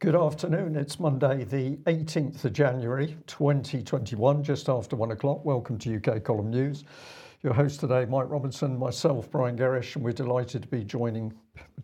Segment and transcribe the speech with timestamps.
[0.00, 0.76] Good afternoon.
[0.76, 5.44] It's Monday, the 18th of January 2021, just after one o'clock.
[5.44, 6.84] Welcome to UK Column News.
[7.42, 11.34] Your host today, Mike Robinson, myself, Brian Gerrish, and we're delighted to be joining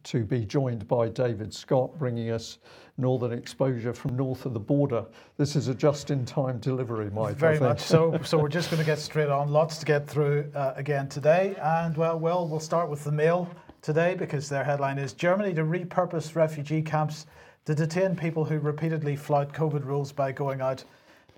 [0.04, 2.58] to be joined by David Scott, bringing us
[2.98, 5.04] northern exposure from north of the border.
[5.36, 7.34] This is a just-in-time delivery, Mike.
[7.34, 8.16] Very much so.
[8.22, 9.50] So we're just going to get straight on.
[9.50, 13.50] Lots to get through uh, again today, and well, well, we'll start with the Mail
[13.82, 17.26] today because their headline is Germany to repurpose refugee camps
[17.64, 20.84] to detain people who repeatedly flout COVID rules by going out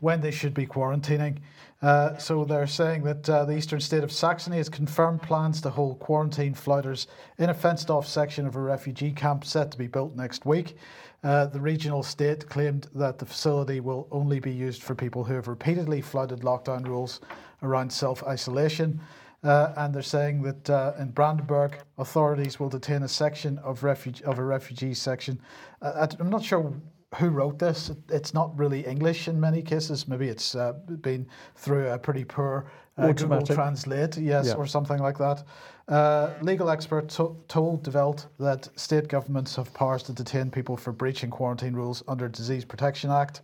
[0.00, 1.38] when they should be quarantining.
[1.82, 5.70] Uh, so they're saying that uh, the eastern state of Saxony has confirmed plans to
[5.70, 7.06] hold quarantine flouters
[7.38, 10.76] in a fenced off section of a refugee camp set to be built next week.
[11.22, 15.34] Uh, the regional state claimed that the facility will only be used for people who
[15.34, 17.20] have repeatedly flouted lockdown rules
[17.62, 19.00] around self isolation.
[19.45, 24.23] Uh, and they're saying that uh, in Brandenburg, authorities will detain a section of, refuge,
[24.23, 25.40] of a refugee section.
[25.82, 26.73] Uh, I'm not sure
[27.16, 27.90] who wrote this.
[28.10, 30.09] It's not really English in many cases.
[30.09, 34.54] Maybe it's uh, been through a pretty poor uh, Google Translate, yes, yeah.
[34.54, 35.45] or something like that.
[35.88, 40.92] Uh, legal expert to- told Welt that state governments have powers to detain people for
[40.92, 43.42] breaching quarantine rules under Disease Protection Act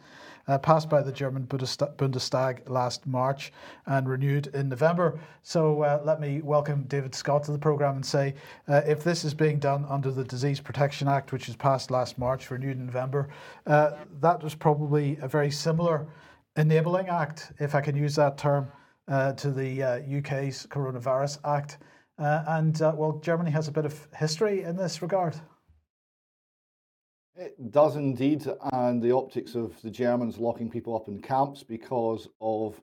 [0.48, 3.53] uh, passed by the German Bundestag last March
[3.87, 5.19] and renewed in November.
[5.43, 8.35] So uh, let me welcome David Scott to the programme and say
[8.69, 12.19] uh, if this is being done under the Disease Protection Act, which was passed last
[12.19, 13.29] March, renewed in November,
[13.67, 16.07] uh, that was probably a very similar
[16.57, 18.70] enabling act, if I can use that term,
[19.09, 19.83] uh, to the
[20.19, 21.79] UK's uh, Coronavirus Act.
[22.19, 25.35] and well, Germany has a bit of history in this regard.
[27.35, 32.29] It does indeed, and the optics of the Germans locking people up in camps because
[32.43, 32.79] of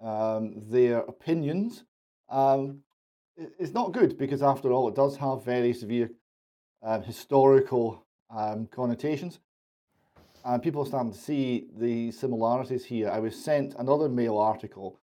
[0.00, 1.84] um, their opinions
[2.28, 2.80] um,
[3.58, 6.10] is not good because, after all, it does have very severe
[6.82, 9.40] uh, historical um, connotations.
[10.44, 13.08] And people are starting to see the similarities here.
[13.08, 15.00] I was sent another mail article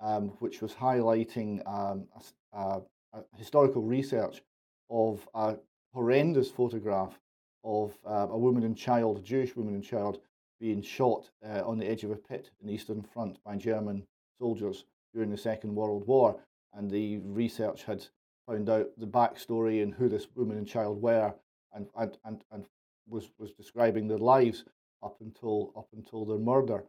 [0.00, 2.06] um, which was highlighting um,
[2.52, 2.82] a,
[3.12, 4.42] a historical research
[4.90, 5.56] of a
[5.92, 7.18] horrendous photograph
[7.64, 10.20] of uh, a woman and child, a Jewish woman and child,
[10.60, 14.04] being shot uh, on the edge of a pit in the Eastern Front by German
[14.38, 16.36] soldiers during the Second World War.
[16.74, 18.04] And the research had
[18.46, 21.34] found out the backstory and who this woman and child were,
[21.72, 22.64] and and and, and
[23.08, 24.64] was was describing their lives
[25.02, 26.84] up until up until their murder.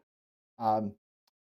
[0.57, 0.93] Um,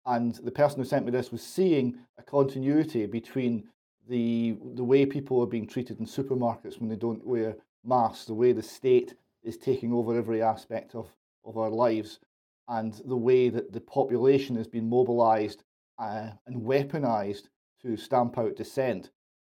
[0.06, 3.68] and the person who sent me this was seeing a continuity between
[4.08, 7.56] the the way people are being treated in supermarkets when they don't wear
[7.88, 11.08] masks, the way the state is taking over every aspect of,
[11.44, 12.20] of our lives,
[12.68, 15.64] and the way that the population has been mobilized
[15.98, 17.48] uh, and weaponized
[17.82, 19.10] to stamp out dissent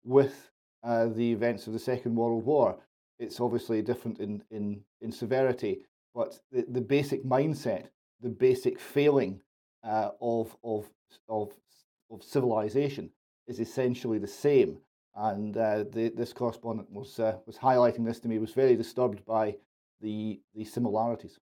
[0.05, 0.51] with
[0.83, 2.79] uh, the events of the Second World War.
[3.19, 5.83] It's obviously different in, in, in severity,
[6.15, 7.87] but the, the basic mindset,
[8.21, 9.41] the basic failing
[9.85, 10.89] uh, of, of,
[11.29, 11.53] of,
[12.11, 13.11] of civilization
[13.47, 14.79] is essentially the same.
[15.15, 19.25] And uh, the, this correspondent was, uh, was highlighting this to me, was very disturbed
[19.27, 19.57] by
[20.01, 21.39] the, the similarities.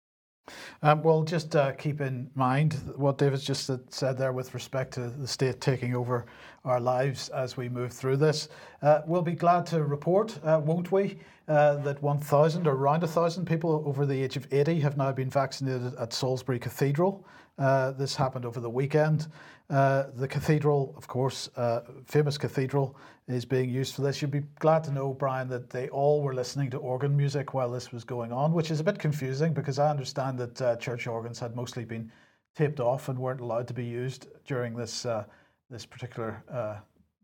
[0.83, 5.09] Um, well, just uh, keep in mind what David's just said there with respect to
[5.09, 6.25] the state taking over
[6.63, 8.49] our lives as we move through this.
[8.81, 13.45] Uh, we'll be glad to report, uh, won't we, uh, that 1,000 or around 1,000
[13.45, 17.25] people over the age of 80 have now been vaccinated at Salisbury Cathedral.
[17.57, 19.27] Uh, this happened over the weekend.
[19.69, 24.21] Uh, the cathedral, of course, uh, famous cathedral, is being used for this.
[24.21, 27.71] You'd be glad to know, Brian, that they all were listening to organ music while
[27.71, 31.07] this was going on, which is a bit confusing because I understand that uh, church
[31.07, 32.11] organs had mostly been
[32.55, 35.23] taped off and weren't allowed to be used during this uh,
[35.69, 36.43] this particular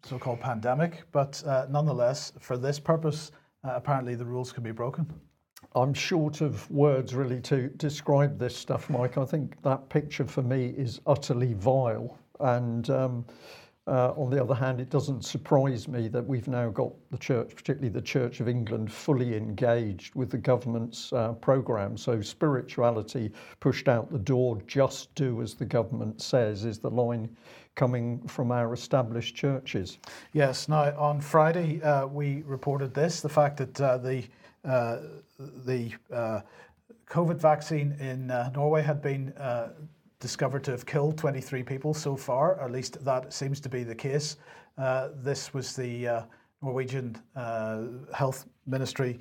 [0.04, 1.04] so-called pandemic.
[1.12, 3.32] But nonetheless, for this purpose,
[3.64, 5.06] apparently the rules can be broken.
[5.74, 9.18] I'm short of words really to describe this stuff, Mike.
[9.18, 12.18] I think that picture for me is utterly vile.
[12.42, 13.26] And um,
[13.88, 17.56] uh, on the other hand, it doesn't surprise me that we've now got the church,
[17.56, 21.96] particularly the Church of England, fully engaged with the government's uh, programme.
[21.96, 23.32] So spirituality
[23.62, 27.30] pushed out the door, just do as the government says, is the line
[27.76, 30.00] coming from our established churches.
[30.34, 30.68] Yes.
[30.68, 34.26] Now, on Friday, uh, we reported this the fact that uh, the
[34.64, 34.98] Uh,
[35.66, 36.42] the uh,
[37.10, 39.70] COVID vaccine in uh, Norway had been uh,
[40.20, 42.62] discovered to have killed 23 people so far.
[42.62, 44.38] At least that seems to be the case.
[44.78, 46.26] Uh, this was the
[46.62, 47.18] Norwegian
[48.14, 49.20] Health Ministry,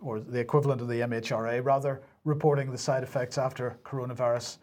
[0.00, 4.58] or the equivalent of the MHRA rather, reporting the side effects after coronavirus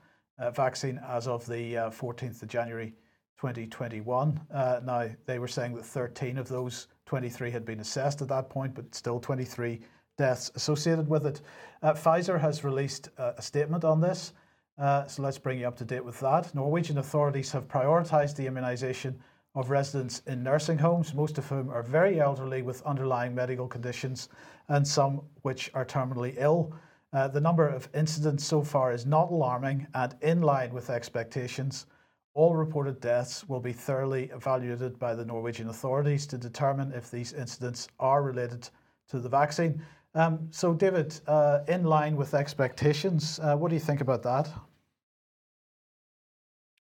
[0.54, 2.94] vaccine as of the 14th of January
[3.40, 4.38] 2021.
[4.54, 8.50] Uh, now, they were saying that 13 of those 23 had been assessed at that
[8.50, 9.80] point, but still 23
[10.20, 11.42] deaths associated with it.
[11.82, 14.34] Uh, Pfizer has released uh, a statement on this,
[14.78, 16.54] uh, so let's bring you up to date with that.
[16.54, 19.16] Norwegian authorities have prioritised the immunisation
[19.56, 24.28] of residents in nursing homes, most of whom are very elderly with underlying medical conditions
[24.68, 26.74] and some which are terminally ill.
[27.14, 31.86] Uh, the number of incidents so far is not alarming and in line with expectations.
[32.34, 37.34] All reported deaths will be thoroughly evaluated by the Norwegian authorities to determine if these
[37.34, 38.70] incidents are related
[39.10, 39.82] to the vaccine.
[40.16, 44.50] Um, so, David, uh, in line with expectations, uh, what do you think about that?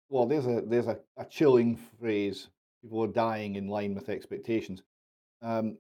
[0.09, 2.49] Well, there's a there's a, a chilling phrase.
[2.83, 4.83] People are dying in line with expectations.
[5.41, 5.79] Um,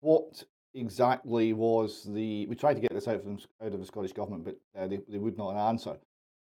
[0.00, 0.42] what
[0.74, 2.46] exactly was the?
[2.46, 5.00] We tried to get this out from out of the Scottish government, but uh, they
[5.08, 5.96] they would not answer.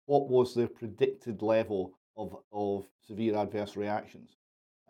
[0.06, 4.38] What was the predicted level of of severe adverse reactions?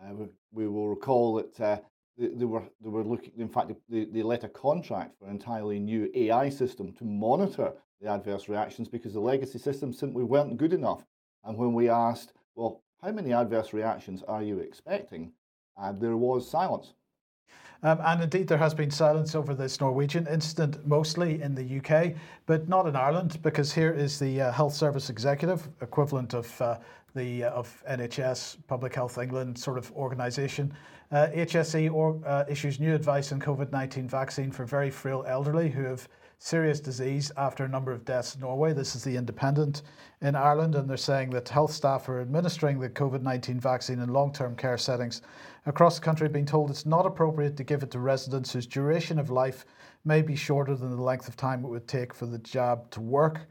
[0.01, 1.79] Uh, we, we, will recall that uh,
[2.17, 3.31] they, were they were looking.
[3.37, 7.73] In fact, they, they let a contract for an entirely new AI system to monitor
[8.01, 11.05] the adverse reactions because the legacy systems simply weren't good enough.
[11.43, 15.31] And when we asked, well, how many adverse reactions are you expecting?
[15.77, 16.93] And there was silence.
[17.83, 22.13] Um, and indeed, there has been silence over this Norwegian incident, mostly in the UK,
[22.45, 26.77] but not in Ireland, because here is the uh, Health Service Executive, equivalent of uh,
[27.15, 30.71] the uh, of NHS, Public Health England sort of organisation.
[31.11, 35.83] HSE uh, or, uh, issues new advice on COVID-19 vaccine for very frail elderly who
[35.83, 36.07] have
[36.39, 38.71] serious disease after a number of deaths in Norway.
[38.71, 39.81] This is the Independent
[40.21, 44.13] in Ireland, and they're saying that health staff are administering the COVID 19 vaccine in
[44.13, 45.21] long term care settings
[45.65, 49.19] across the country, being told it's not appropriate to give it to residents whose duration
[49.19, 49.65] of life
[50.05, 53.01] may be shorter than the length of time it would take for the jab to
[53.01, 53.41] work.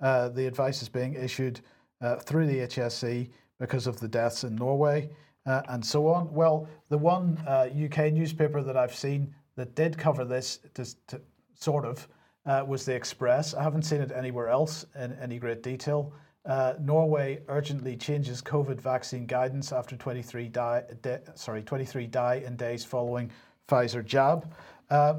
[0.00, 1.60] Uh, the advice is being issued
[2.00, 3.30] uh, through the HSE
[3.60, 5.10] because of the deaths in Norway
[5.46, 6.32] uh, and so on.
[6.32, 11.20] Well, the one UK uh, newspaper that I've seen that did cover this, to, to
[11.54, 12.08] sort of,
[12.46, 13.54] uh, was the Express.
[13.54, 16.12] I haven't seen it anywhere else in any great detail.
[16.44, 22.56] Uh, Norway urgently changes COVID vaccine guidance after 23 die, de, sorry 23 die in
[22.56, 23.30] days following
[23.68, 24.52] Pfizer jab.
[24.90, 25.14] Uh,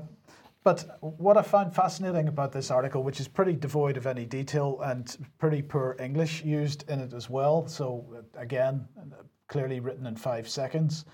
[0.66, 4.80] but what I find fascinating about this article, which is pretty devoid of any detail
[4.84, 8.86] and pretty poor English used in it as well, so uh, again,
[9.54, 11.06] clearly written in five seconds,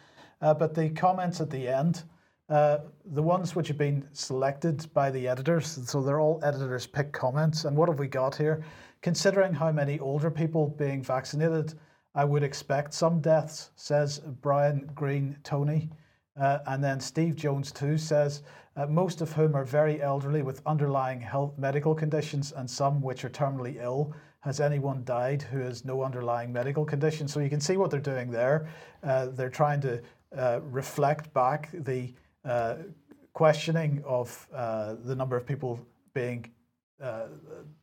[0.41, 2.03] uh, but the comments at the end
[2.50, 2.80] uh,
[3.13, 7.65] the ones which have been selected by the editors, so they're all editors' pick comments.
[7.65, 8.63] And what have we got here?
[9.03, 11.75] Considering how many older people being vaccinated,
[12.15, 15.89] I would expect some deaths, says Brian Green Tony.
[16.39, 18.41] Uh, and then Steve Jones, too, says,
[18.75, 23.24] uh, most of whom are very elderly with underlying health medical conditions and some which
[23.24, 24.15] are terminally ill.
[24.41, 27.27] Has anyone died who has no underlying medical condition?
[27.27, 28.69] So you can see what they're doing there.
[29.03, 30.01] Uh, they're trying to
[30.38, 32.13] uh, reflect back the
[32.45, 32.75] uh,
[33.33, 35.80] questioning of uh, the number of people
[36.13, 36.50] being
[37.01, 37.27] uh,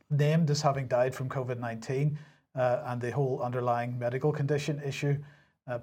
[0.09, 2.17] named as having died from COVID 19
[2.55, 5.15] and the whole underlying medical condition issue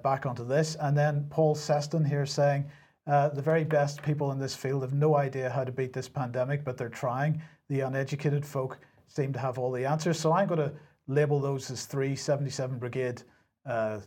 [0.03, 0.75] back onto this.
[0.81, 2.65] And then Paul Seston here saying,
[3.07, 6.09] uh, the very best people in this field have no idea how to beat this
[6.09, 7.41] pandemic, but they're trying.
[7.69, 10.19] The uneducated folk seem to have all the answers.
[10.19, 10.73] So I'm going to
[11.07, 13.21] label those as three 77 Brigade
[13.65, 13.99] uh,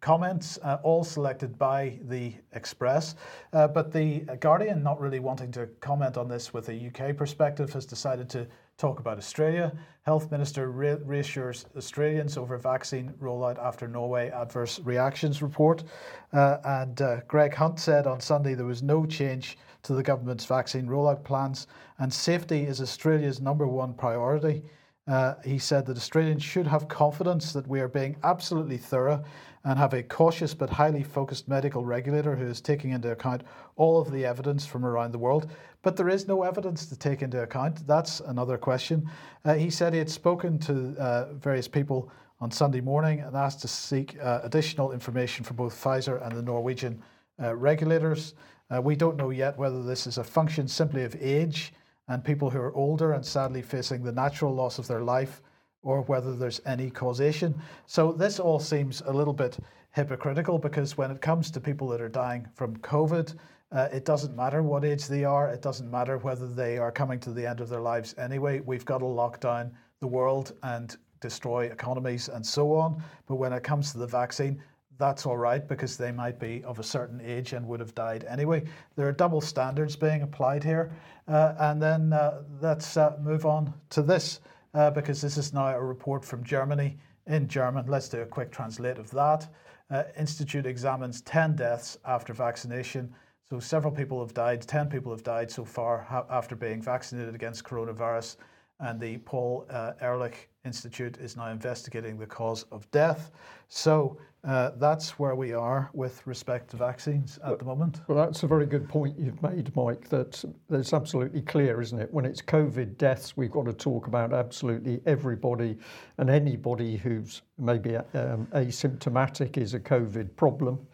[0.00, 3.14] comments, uh, all selected by the Express.
[3.52, 7.72] Uh, but the Guardian, not really wanting to comment on this with a UK perspective,
[7.72, 8.46] has decided to
[8.78, 9.72] talk about Australia.
[10.02, 15.84] Health Minister re- reassures Australians over vaccine rollout after Norway adverse reactions report.
[16.32, 20.46] Uh, and uh, Greg Hunt said on Sunday there was no change to the government's
[20.46, 21.66] vaccine rollout plans,
[22.00, 24.62] and safety is Australia's number one priority.
[25.06, 29.22] Uh, he said that Australians should have confidence that we are being absolutely thorough
[29.64, 33.42] and have a cautious but highly focused medical regulator who is taking into account
[33.76, 35.50] all of the evidence from around the world.
[35.82, 37.86] But there is no evidence to take into account.
[37.86, 39.10] That's another question.
[39.44, 43.60] Uh, he said he had spoken to uh, various people on Sunday morning and asked
[43.60, 47.02] to seek uh, additional information from both Pfizer and the Norwegian
[47.42, 48.34] uh, regulators.
[48.70, 51.74] Uh, we don't know yet whether this is a function simply of age
[52.10, 55.42] and people who are older and sadly facing the natural loss of their life
[55.82, 57.54] or whether there's any causation.
[57.86, 59.58] So this all seems a little bit
[59.92, 63.36] hypocritical because when it comes to people that are dying from COVID,
[63.72, 65.48] uh, it doesn't matter what age they are.
[65.48, 68.58] It doesn't matter whether they are coming to the end of their lives anyway.
[68.58, 73.00] We've got to lock down the world and destroy economies and so on.
[73.28, 74.60] But when it comes to the vaccine,
[75.00, 78.24] that's all right because they might be of a certain age and would have died
[78.28, 78.62] anyway.
[78.94, 80.92] There are double standards being applied here.
[81.26, 84.40] Uh, and then uh, let's uh, move on to this
[84.74, 87.86] uh, because this is now a report from Germany in German.
[87.86, 89.48] Let's do a quick translate of that.
[89.90, 93.12] Uh, Institute examines 10 deaths after vaccination.
[93.48, 97.34] So several people have died, 10 people have died so far ha- after being vaccinated
[97.34, 98.36] against coronavirus.
[98.78, 103.30] And the Paul uh, Ehrlich Institute is now investigating the cause of death.
[103.68, 108.00] So uh, that's where we are with respect to vaccines at the moment.
[108.08, 110.08] Well, that's a very good point you've made, Mike.
[110.08, 112.12] That it's absolutely clear, isn't it?
[112.12, 115.76] When it's COVID deaths, we've got to talk about absolutely everybody
[116.18, 120.86] and anybody who's maybe um, asymptomatic is a COVID problem.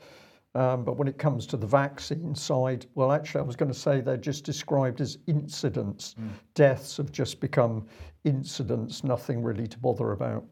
[0.56, 3.78] Um, but when it comes to the vaccine side, well, actually, I was going to
[3.78, 6.14] say they're just described as incidents.
[6.18, 6.30] Mm.
[6.54, 7.86] Deaths have just become
[8.24, 10.46] incidents, nothing really to bother about.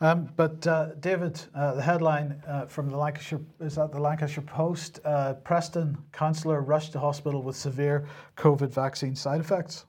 [0.00, 4.44] Um, but uh, David, uh, the headline uh, from the Lancashire is that the Lancashire
[4.44, 9.86] Post: uh, Preston councillor rushed to hospital with severe COVID vaccine side effects.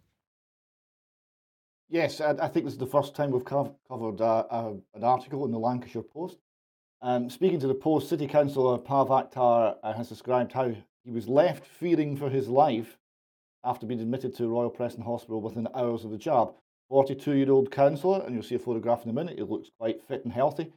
[1.90, 4.46] Yes, I, I think this is the first time we've covered uh,
[4.94, 6.38] an article in the Lancashire Post
[7.02, 10.74] um, speaking to the Post, City Councillor Pav Akhtar uh, has described how
[11.04, 12.98] he was left fearing for his life
[13.64, 16.56] after being admitted to Royal Preston Hospital within hours of the job.
[16.90, 20.02] 42 year old councillor, and you'll see a photograph in a minute, he looks quite
[20.08, 20.72] fit and healthy,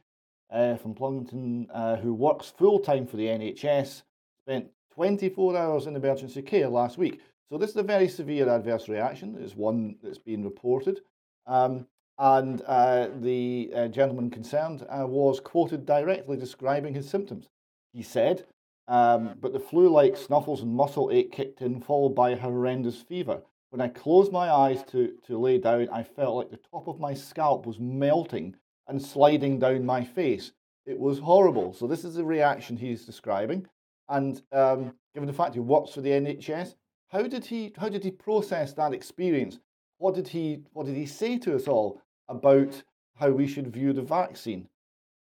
[0.51, 4.03] uh, from Plumpton, uh, who works full time for the NHS,
[4.45, 7.19] spent 24 hours in emergency care last week.
[7.51, 9.37] So, this is a very severe adverse reaction.
[9.39, 11.01] It's one that's been reported.
[11.45, 11.87] Um,
[12.19, 17.49] and uh, the gentleman concerned was quoted directly describing his symptoms.
[17.91, 18.45] He said,
[18.87, 23.01] um, but the flu like snuffles and muscle ache kicked in, followed by a horrendous
[23.01, 23.41] fever.
[23.73, 26.99] When I closed my eyes to, to lay down, I felt like the top of
[26.99, 28.55] my scalp was melting
[28.87, 30.51] and sliding down my face.
[30.85, 31.73] It was horrible.
[31.73, 33.65] So, this is the reaction he's describing.
[34.09, 36.75] And um, given the fact he works for the NHS,
[37.09, 39.57] how did he, how did he process that experience?
[39.97, 41.99] What did he, what did he say to us all?
[42.29, 42.83] about
[43.15, 44.67] how we should view the vaccine.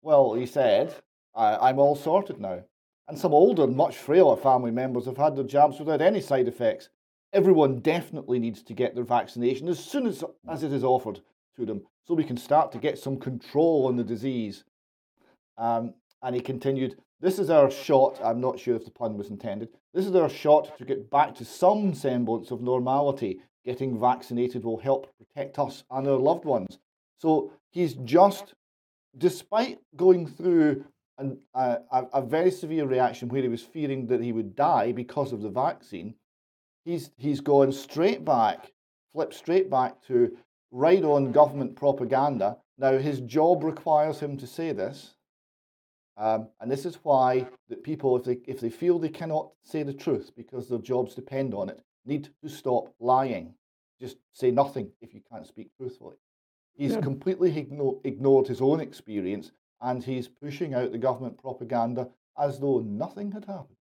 [0.01, 0.95] Well, he said,
[1.35, 2.63] I'm all sorted now.
[3.07, 6.89] And some older, much frailer family members have had their jabs without any side effects.
[7.33, 11.19] Everyone definitely needs to get their vaccination as soon as, as it is offered
[11.57, 14.63] to them so we can start to get some control on the disease.
[15.57, 15.93] Um,
[16.23, 18.19] and he continued, This is our shot.
[18.23, 19.69] I'm not sure if the pun was intended.
[19.93, 23.41] This is our shot to get back to some semblance of normality.
[23.65, 26.79] Getting vaccinated will help protect us and our loved ones.
[27.17, 28.53] So he's just,
[29.17, 30.85] despite going through
[31.17, 35.33] an, a, a very severe reaction where he was fearing that he would die because
[35.33, 36.13] of the vaccine,
[36.87, 38.71] he's, he's gone straight back,
[39.11, 40.35] flipped straight back to
[40.71, 42.57] right on government propaganda.
[42.77, 45.15] Now, his job requires him to say this.
[46.15, 49.83] Um, and this is why that people, if they, if they feel they cannot say
[49.83, 53.53] the truth because their jobs depend on it, need to stop lying.
[53.99, 56.15] Just say nothing if you can't speak truthfully.
[56.75, 57.01] He's yeah.
[57.01, 59.51] completely igno- ignored his own experience
[59.81, 62.07] and he's pushing out the government propaganda
[62.39, 63.76] as though nothing had happened.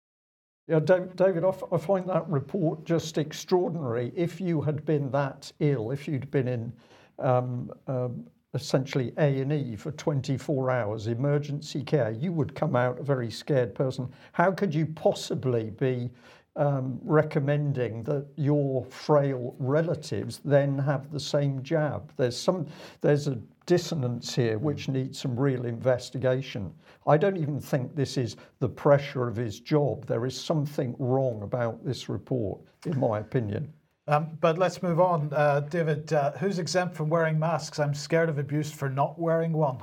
[0.67, 4.11] Yeah, David, I find that report just extraordinary.
[4.15, 6.73] If you had been that ill, if you'd been in
[7.19, 12.99] um, um, essentially A and E for 24 hours, emergency care, you would come out
[12.99, 14.09] a very scared person.
[14.31, 16.09] How could you possibly be
[16.55, 22.11] um, recommending that your frail relatives then have the same jab.
[22.17, 22.67] There's some
[23.01, 26.73] there's a dissonance here which needs some real investigation.
[27.07, 30.05] I don't even think this is the pressure of his job.
[30.05, 33.73] There is something wrong about this report, in my opinion.
[34.07, 35.31] Um, but let's move on.
[35.33, 37.79] Uh, David, uh, who's exempt from wearing masks?
[37.79, 39.79] I'm scared of abuse for not wearing one.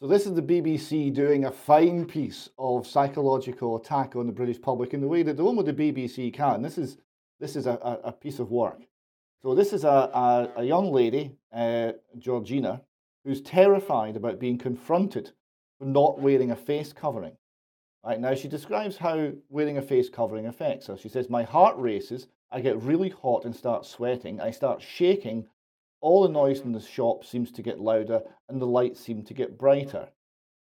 [0.00, 4.58] So this is the BBC doing a fine piece of psychological attack on the British
[4.58, 6.62] public in the way that the only the BBC can.
[6.62, 6.96] This is
[7.38, 8.80] this is a, a, piece of work.
[9.42, 12.80] So this is a, a, a young lady, uh, Georgina,
[13.24, 15.32] who's terrified about being confronted
[15.78, 17.36] for not wearing a face covering.
[18.02, 20.96] Right now, she describes how wearing a face covering affects her.
[20.96, 22.26] She says, "My heart races.
[22.50, 24.40] I get really hot and start sweating.
[24.40, 25.46] I start shaking
[26.00, 29.34] all the noise in the shop seems to get louder and the lights seem to
[29.34, 30.08] get brighter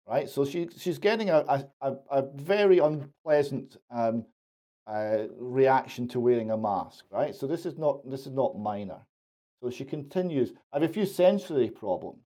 [0.09, 0.29] right?
[0.29, 4.25] So she, she's getting a, a, a very unpleasant um,
[4.87, 7.35] uh, reaction to wearing a mask right?
[7.35, 9.01] So this is not this is not minor.
[9.63, 12.23] So she continues i have a few sensory problems.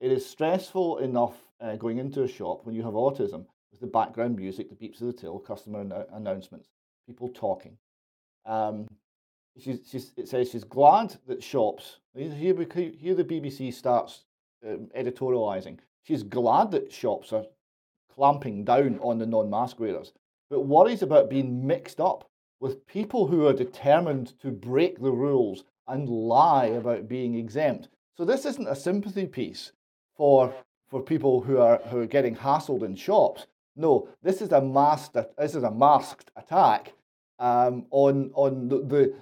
[0.00, 3.86] It is stressful enough uh, going into a shop when you have autism with the
[3.86, 6.68] background music the beeps of the till customer an- announcements
[7.06, 7.76] people talking.
[8.46, 8.86] Um,
[9.58, 12.54] she's, she's, it says she's glad that shops, here,
[12.98, 14.24] here the BBC starts
[14.66, 17.44] um, editorialising, she's glad that shops are
[18.12, 20.12] clamping down on the non mask wearers,
[20.50, 22.28] but worries about being mixed up
[22.60, 27.88] with people who are determined to break the rules and lie about being exempt.
[28.16, 29.72] So this isn't a sympathy piece
[30.16, 30.52] for,
[30.88, 33.46] for people who are, who are getting hassled in shops.
[33.76, 35.16] No, this is a masked.
[35.38, 36.94] This is a masked attack
[37.38, 39.14] um, on on the, the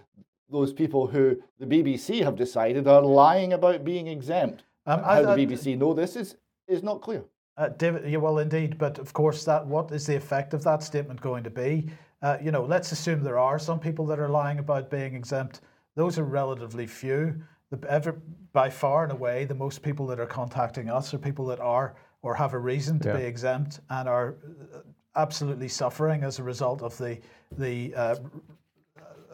[0.50, 4.64] those people who the BBC have decided are lying about being exempt.
[4.86, 6.36] Um, How I, the BBC know this is
[6.68, 7.24] is not clear.
[7.56, 10.82] Uh, David, yeah, well, indeed, but of course, that what is the effect of that
[10.82, 11.88] statement going to be?
[12.22, 15.62] Uh, you know, let's assume there are some people that are lying about being exempt.
[15.94, 17.42] Those are relatively few.
[17.70, 18.20] The, ever,
[18.52, 21.96] by far and away, the most people that are contacting us are people that are
[22.22, 23.16] or have a reason to yeah.
[23.16, 24.36] be exempt and are
[24.74, 24.78] uh,
[25.14, 27.18] absolutely suffering as a result of the
[27.58, 28.16] the uh,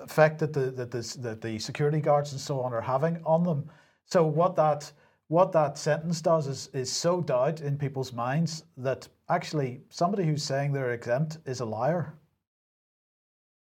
[0.02, 3.42] effect that the that the, that the security guards and so on are having on
[3.42, 3.71] them.
[4.04, 4.92] So what that
[5.28, 10.42] what that sentence does is, is sow doubt in people's minds that actually somebody who's
[10.42, 12.14] saying they're exempt is a liar.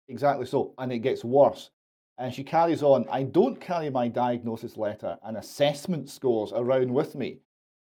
[0.07, 0.73] Exactly so.
[0.77, 1.71] And it gets worse.
[2.19, 7.15] And she carries on I don't carry my diagnosis letter and assessment scores around with
[7.15, 7.39] me.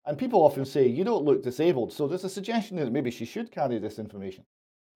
[0.05, 1.91] And people often say, you don't look disabled.
[1.91, 4.45] So there's a suggestion that maybe she should carry this information.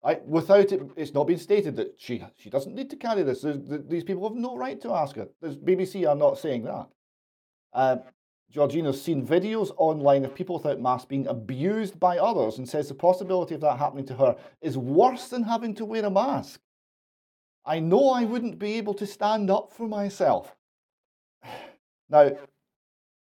[0.03, 3.41] I, without it, it's not been stated that she she doesn't need to carry this.
[3.41, 5.27] There's, these people have no right to ask her.
[5.41, 6.87] The BBC are not saying that.
[7.73, 7.97] Uh,
[8.51, 12.93] Georgina's seen videos online of people without masks being abused by others and says the
[12.93, 16.59] possibility of that happening to her is worse than having to wear a mask.
[17.63, 20.55] I know I wouldn't be able to stand up for myself.
[22.09, 22.31] Now,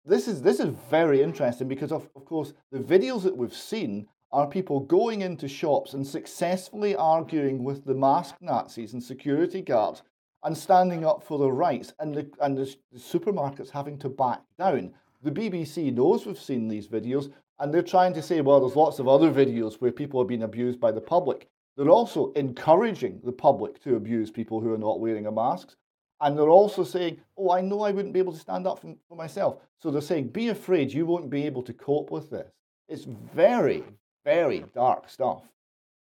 [0.04, 4.06] this is this is very interesting because of, of course the videos that we've seen
[4.36, 10.02] are people going into shops and successfully arguing with the masked Nazis and security guards
[10.44, 14.42] and standing up for their rights and the and the, the supermarkets having to back
[14.58, 14.94] down
[15.26, 18.98] the BBC knows we've seen these videos, and they're trying to say, well, there's lots
[18.98, 21.48] of other videos where people are being abused by the public.
[21.76, 25.74] They're also encouraging the public to abuse people who are not wearing a mask.
[26.20, 29.16] And they're also saying, oh, I know I wouldn't be able to stand up for
[29.16, 29.58] myself.
[29.78, 32.50] So they're saying, be afraid you won't be able to cope with this.
[32.88, 33.82] It's very,
[34.26, 35.44] very dark stuff.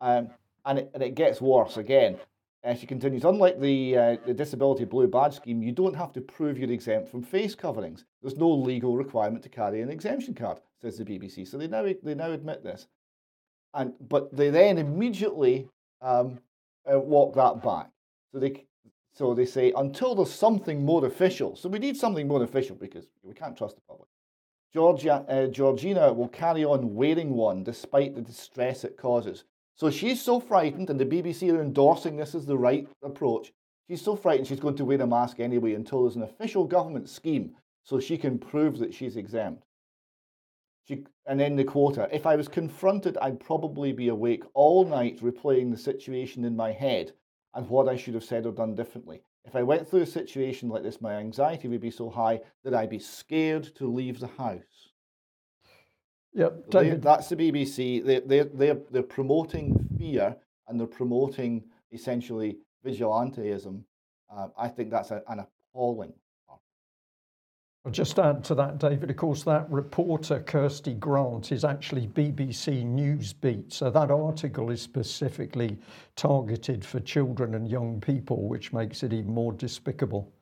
[0.02, 0.30] Um,
[0.66, 2.18] and, it, and it gets worse again.
[2.64, 6.22] And she continues, unlike the, uh, the disability blue badge scheme, you don't have to
[6.22, 8.06] prove you're exempt from face coverings.
[8.24, 11.48] There's no legal requirement to carry an exemption card, says the BBC.
[11.48, 12.88] So they now, they now admit this.
[13.76, 15.68] And, but they then immediately
[16.02, 16.40] um,
[16.92, 17.90] uh, walk that back.
[18.32, 18.66] So they,
[19.14, 21.56] so they say, until there's something more official.
[21.56, 24.10] So we need something more official because we can't trust the public.
[24.76, 29.46] Georgia, uh, Georgina will carry on wearing one despite the distress it causes.
[29.74, 33.54] So she's so frightened, and the BBC are endorsing this as the right approach.
[33.88, 37.08] She's so frightened she's going to wear a mask anyway until there's an official government
[37.08, 39.64] scheme so she can prove that she's exempt.
[40.90, 45.22] She, and then the quota if I was confronted, I'd probably be awake all night
[45.22, 47.14] replaying the situation in my head
[47.54, 49.22] and what I should have said or done differently.
[49.46, 52.74] If I went through a situation like this, my anxiety would be so high that
[52.74, 54.90] I'd be scared to leave the house.
[56.34, 58.04] Yep, They, that's the BBC.
[58.04, 60.36] They, they, they're, they're promoting fear
[60.68, 63.84] and they're promoting essentially vigilanteism.
[64.36, 66.14] Uh, I think that's a, an appalling.
[67.86, 69.12] I'll just add to that, David.
[69.12, 73.72] Of course, that reporter, Kirsty Grant, is actually BBC Newsbeat.
[73.72, 75.78] So that article is specifically
[76.16, 80.34] targeted for children and young people, which makes it even more despicable.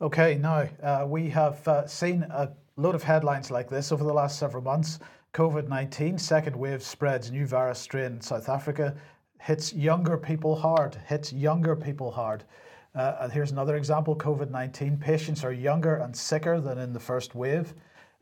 [0.00, 4.14] Okay, now uh, we have uh, seen a load of headlines like this over the
[4.14, 5.00] last several months.
[5.34, 8.94] COVID 19, second wave spreads new virus strain in South Africa,
[9.40, 12.44] hits younger people hard, hits younger people hard.
[12.98, 16.98] Uh, and here's another example COVID 19 patients are younger and sicker than in the
[16.98, 17.74] first wave.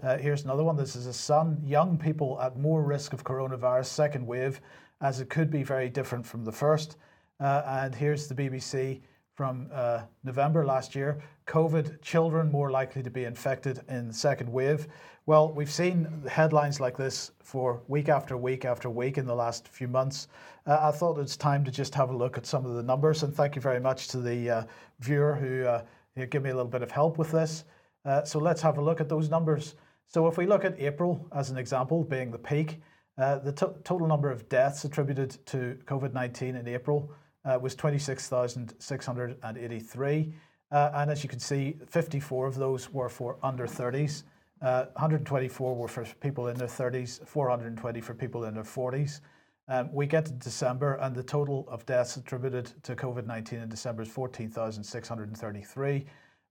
[0.03, 0.77] Uh, here's another one.
[0.77, 1.59] This is a sun.
[1.65, 4.61] Young people at more risk of coronavirus second wave,
[5.01, 6.99] as it could be very different from the first.
[7.41, 9.01] Uh, and here's the BBC
[9.37, 11.18] from uh, November last year.
[11.46, 14.88] COVID, children more likely to be infected in the second wave.
[15.27, 19.68] Well, we've seen headlines like this for week after week after week in the last
[19.68, 20.29] few months.
[20.66, 23.22] Uh, I thought it's time to just have a look at some of the numbers,
[23.22, 24.62] and thank you very much to the uh,
[25.01, 25.83] viewer who, uh,
[26.14, 27.64] who gave me a little bit of help with this.
[28.07, 29.75] Uh, so let's have a look at those numbers.
[30.09, 32.81] So if we look at April as an example, being the peak,
[33.18, 37.11] uh, the total number of deaths attributed to COVID 19 in April
[37.47, 40.35] uh, was 26,683.
[40.73, 44.25] Uh, and as you can see, 54 of those were for under 30s.
[44.63, 49.21] Uh, 124 were for people in their 30s, 420 for people in their 40s.
[49.69, 53.69] Um, we get to December, and the total of deaths attributed to COVID 19 in
[53.69, 56.07] December is 14,633,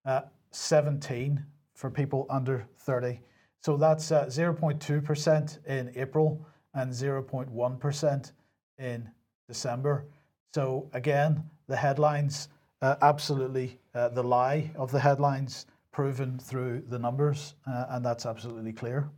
[0.06, 3.22] uh, 17 for people under 30.
[3.62, 8.32] So that's 0.2% uh, in April and 0.1%
[8.78, 9.10] in
[9.48, 10.06] December.
[10.56, 12.48] So again, the headlines,
[12.82, 18.26] uh, absolutely uh, the lie of the headlines proven through the numbers, uh, and that's
[18.26, 19.10] absolutely clear.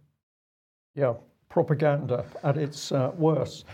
[0.95, 1.13] Yeah,
[1.47, 3.65] propaganda at its uh, worst.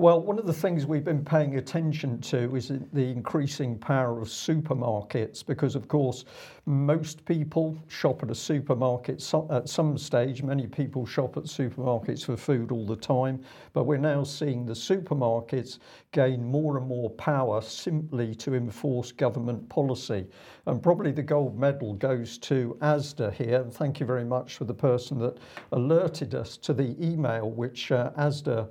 [0.00, 4.28] Well, one of the things we've been paying attention to is the increasing power of
[4.28, 6.24] supermarkets because, of course,
[6.64, 10.42] most people shop at a supermarket at some stage.
[10.42, 14.72] Many people shop at supermarkets for food all the time, but we're now seeing the
[14.72, 15.80] supermarkets
[16.12, 20.26] gain more and more power simply to enforce government policy.
[20.64, 23.60] And probably the gold medal goes to ASDA here.
[23.60, 25.36] And thank you very much for the person that
[25.72, 28.66] alerted us to the email which uh, ASDA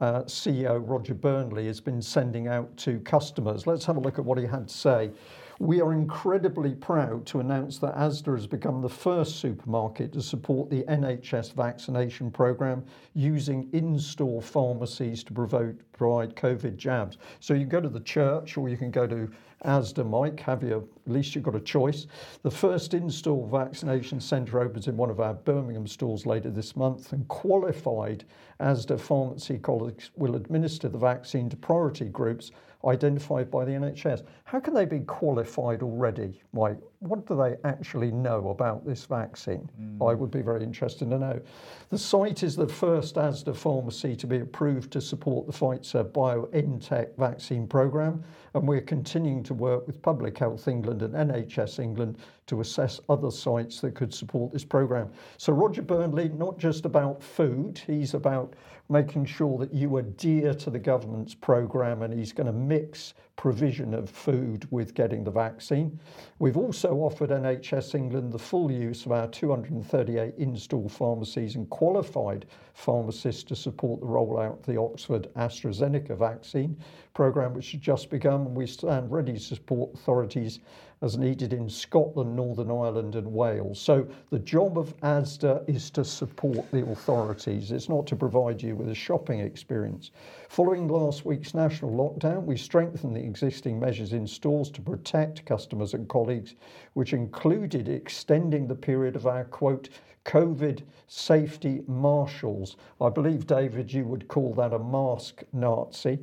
[0.00, 3.66] uh, CEO Roger Burnley has been sending out to customers.
[3.66, 5.10] Let's have a look at what he had to say.
[5.58, 10.70] We are incredibly proud to announce that ASDA has become the first supermarket to support
[10.70, 12.82] the NHS vaccination programme
[13.12, 17.18] using in store pharmacies to provide, provide COVID jabs.
[17.40, 19.30] So you go to the church or you can go to
[19.66, 22.06] ASDA, Mike, have you, at least you've got a choice.
[22.42, 27.12] The first in-store vaccination centre opens in one of our Birmingham stores later this month
[27.12, 28.24] and qualified
[28.60, 32.50] ASDA pharmacy colleagues will administer the vaccine to priority groups
[32.86, 34.22] identified by the NHS.
[34.44, 36.78] How can they be qualified already, Mike?
[37.00, 39.66] What do they actually know about this vaccine?
[39.80, 40.06] Mm.
[40.06, 41.40] I would be very interested to know.
[41.88, 47.16] The site is the first ASDA pharmacy to be approved to support the Pfizer BioNTech
[47.16, 52.60] vaccine programme, and we're continuing to work with Public Health England and NHS England to
[52.60, 55.10] assess other sites that could support this programme.
[55.38, 58.52] So, Roger Burnley, not just about food, he's about
[58.90, 63.94] making sure that you adhere to the government's programme and he's going to mix provision
[63.94, 65.98] of food with getting the vaccine.
[66.40, 72.46] We've also offered NHS England the full use of our 238 in-store pharmacies and qualified
[72.74, 76.76] pharmacists to support the rollout of the Oxford AstraZeneca vaccine
[77.14, 78.54] programme, which has just begun.
[78.54, 80.58] We stand ready to support authorities
[81.02, 83.80] as needed in Scotland, Northern Ireland, and Wales.
[83.80, 87.72] So the job of ASDA is to support the authorities.
[87.72, 90.10] It's not to provide you with a shopping experience.
[90.48, 95.94] Following last week's national lockdown, we strengthened the existing measures in stores to protect customers
[95.94, 96.54] and colleagues,
[96.92, 99.88] which included extending the period of our quote
[100.26, 102.76] COVID safety marshals.
[103.00, 106.18] I believe, David, you would call that a mask Nazi.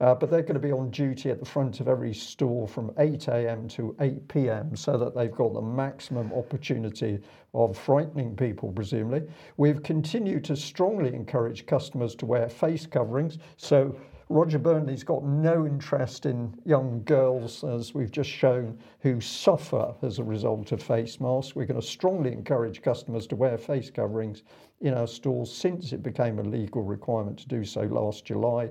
[0.00, 2.92] Uh, but they're going to be on duty at the front of every store from
[2.98, 3.66] 8 a.m.
[3.66, 4.76] to 8 p.m.
[4.76, 7.18] so that they've got the maximum opportunity
[7.52, 9.22] of frightening people, presumably.
[9.56, 13.38] We've continued to strongly encourage customers to wear face coverings.
[13.56, 19.94] So Roger Burnley's got no interest in young girls, as we've just shown, who suffer
[20.02, 21.56] as a result of face masks.
[21.56, 24.44] We're going to strongly encourage customers to wear face coverings
[24.80, 28.70] in our stores since it became a legal requirement to do so last July.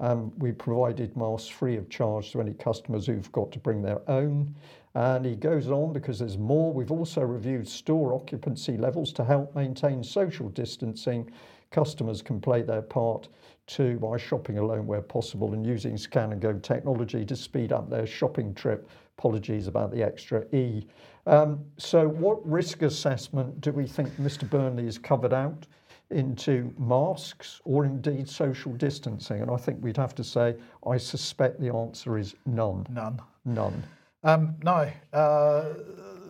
[0.00, 4.00] Um, we provided masks free of charge to any customers who've got to bring their
[4.10, 4.54] own.
[4.94, 6.72] And he goes on because there's more.
[6.72, 11.30] We've also reviewed store occupancy levels to help maintain social distancing.
[11.70, 13.28] Customers can play their part
[13.66, 17.90] too by shopping alone where possible and using scan and go technology to speed up
[17.90, 18.88] their shopping trip.
[19.18, 20.86] Apologies about the extra E.
[21.26, 24.48] Um, so, what risk assessment do we think Mr.
[24.48, 25.66] Burnley has covered out?
[26.10, 29.42] Into masks or indeed social distancing?
[29.42, 32.86] And I think we'd have to say, I suspect the answer is none.
[32.90, 33.20] None.
[33.44, 33.82] None.
[34.22, 35.64] Um, now, uh,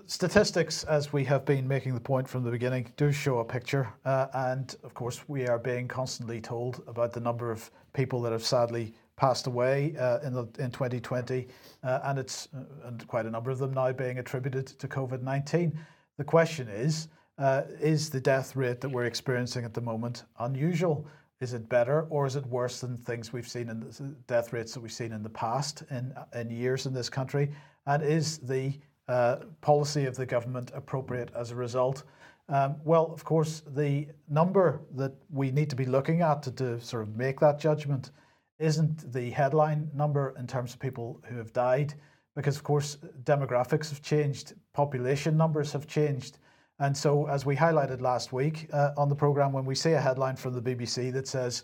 [0.07, 3.89] statistics, as we have been making the point from the beginning, do show a picture.
[4.05, 8.33] Uh, and of course, we are being constantly told about the number of people that
[8.33, 11.47] have sadly passed away uh, in, the, in 2020,
[11.85, 15.23] uh, and it's uh, and quite a number of them now being attributed to COVID
[15.23, 15.79] 19.
[16.17, 17.09] The question is,
[17.39, 21.07] uh, is the death rate that we're experiencing at the moment unusual?
[21.41, 24.73] Is it better or is it worse than things we've seen in the death rates
[24.75, 27.51] that we've seen in the past in, in years in this country?
[27.87, 28.73] And is the
[29.09, 32.05] uh, policy of the government appropriate as a result?
[32.49, 36.81] Um, well, of course, the number that we need to be looking at to, to
[36.81, 38.11] sort of make that judgment
[38.59, 41.95] isn't the headline number in terms of people who have died,
[42.37, 46.39] because of course demographics have changed, population numbers have changed.
[46.81, 50.01] And so, as we highlighted last week uh, on the program, when we see a
[50.01, 51.63] headline from the BBC that says,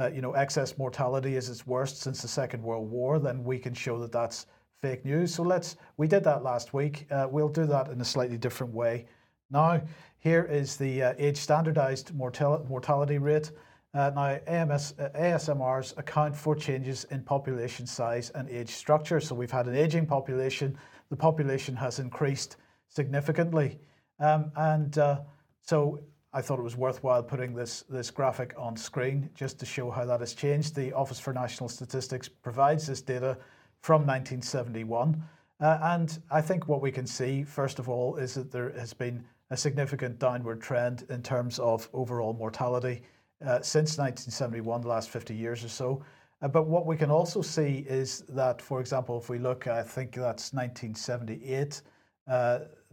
[0.00, 3.58] uh, you know, excess mortality is its worst since the Second World War, then we
[3.58, 4.46] can show that that's
[4.80, 5.34] fake news.
[5.34, 7.06] So let's, we did that last week.
[7.10, 9.06] Uh, we'll do that in a slightly different way.
[9.50, 9.82] Now,
[10.18, 13.50] here is the uh, age standardized mortal- mortality rate.
[13.94, 19.20] Uh, now, AMS, uh, ASMRs account for changes in population size and age structure.
[19.20, 20.78] So we've had an aging population.
[21.10, 22.56] The population has increased
[22.88, 23.78] significantly.
[24.20, 25.20] Um, and uh,
[25.62, 26.00] so
[26.32, 30.04] I thought it was worthwhile putting this, this graphic on screen just to show how
[30.06, 30.74] that has changed.
[30.74, 33.36] The Office for National Statistics provides this data
[33.80, 35.22] from 1971.
[35.60, 38.94] Uh, and I think what we can see, first of all, is that there has
[38.94, 43.02] been a significant downward trend in terms of overall mortality
[43.42, 46.02] uh, since 1971, the last 50 years or so.
[46.40, 49.82] Uh, but what we can also see is that, for example, if we look, I
[49.82, 51.82] think that's 1978,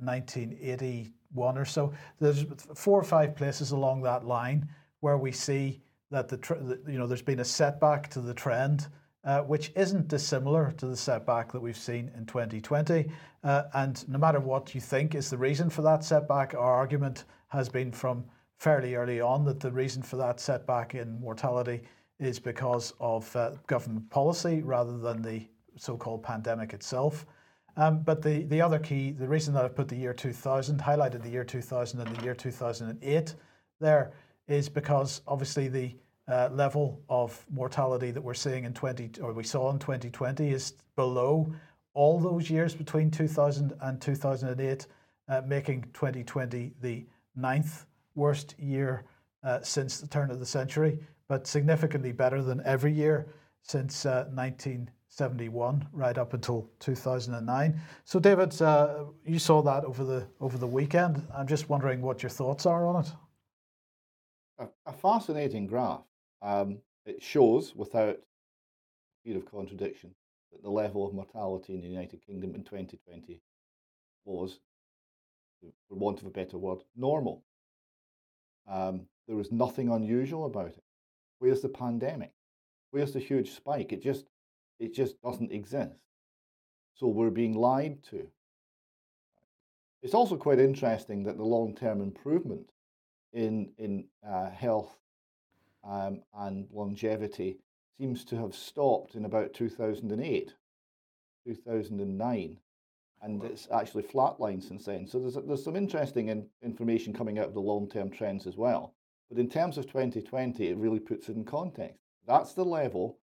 [0.01, 4.67] 1981 or so, there's four or five places along that line
[5.01, 5.81] where we see
[6.11, 8.87] that the, you know there's been a setback to the trend,
[9.23, 13.09] uh, which isn't dissimilar to the setback that we've seen in 2020.
[13.43, 17.25] Uh, and no matter what you think is the reason for that setback, our argument
[17.47, 18.23] has been from
[18.57, 21.81] fairly early on that the reason for that setback in mortality
[22.19, 27.25] is because of uh, government policy rather than the so-called pandemic itself.
[27.79, 31.23] Um, but the, the other key, the reason that I've put the year 2000, highlighted
[31.23, 33.35] the year 2000 and the year 2008
[33.79, 34.11] there,
[34.49, 35.95] is because obviously the
[36.27, 40.73] uh, level of mortality that we're seeing in 20 or we saw in 2020 is
[40.97, 41.49] below
[41.93, 44.87] all those years between 2000 and 2008,
[45.29, 47.05] uh, making 2020 the
[47.37, 49.05] ninth worst year
[49.45, 53.27] uh, since the turn of the century, but significantly better than every year
[53.61, 54.91] since uh, 19.
[55.09, 57.81] 71 right up until 2009.
[58.05, 61.25] So, David, uh, you saw that over the over the weekend.
[61.35, 63.11] I'm just wondering what your thoughts are on it.
[64.59, 66.03] A, a fascinating graph.
[66.41, 68.17] Um, it shows, without
[69.23, 70.13] fear of contradiction,
[70.51, 73.41] that the level of mortality in the United Kingdom in 2020
[74.25, 74.59] was,
[75.61, 77.43] for want of a better word, normal.
[78.67, 80.83] Um, there was nothing unusual about it.
[81.39, 82.31] Where's the pandemic?
[82.91, 83.91] Where's the huge spike?
[83.91, 84.25] It just
[84.79, 85.99] it just doesn't exist.
[86.95, 88.27] So we're being lied to.
[90.01, 92.71] It's also quite interesting that the long-term improvement
[93.33, 94.97] in in uh, health
[95.83, 97.57] um, and longevity
[97.97, 100.53] seems to have stopped in about 2008,
[101.45, 102.57] 2009,
[103.21, 105.05] and it's actually flatlined since then.
[105.05, 108.93] So there's there's some interesting in, information coming out of the long-term trends as well.
[109.29, 111.99] But in terms of 2020, it really puts it in context.
[112.25, 113.19] That's the level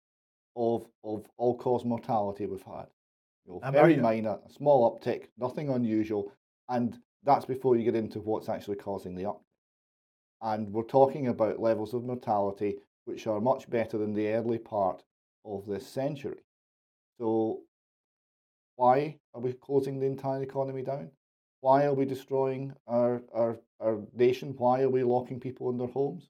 [0.57, 2.87] of of all-cause mortality we've had.
[3.47, 6.33] You know, very minor, a small uptick, nothing unusual,
[6.69, 9.41] and that's before you get into what's actually causing the uptick.
[10.43, 15.03] And we're talking about levels of mortality which are much better than the early part
[15.45, 16.39] of this century.
[17.19, 17.61] So,
[18.75, 21.11] why are we closing the entire economy down?
[21.61, 24.55] Why are we destroying our, our, our nation?
[24.59, 26.29] Why are we locking people in their homes?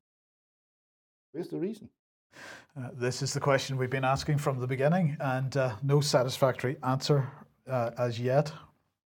[1.32, 1.88] Where's the reason?
[2.78, 6.76] Uh, this is the question we've been asking from the beginning, and uh, no satisfactory
[6.82, 7.26] answer
[7.70, 8.52] uh, as yet.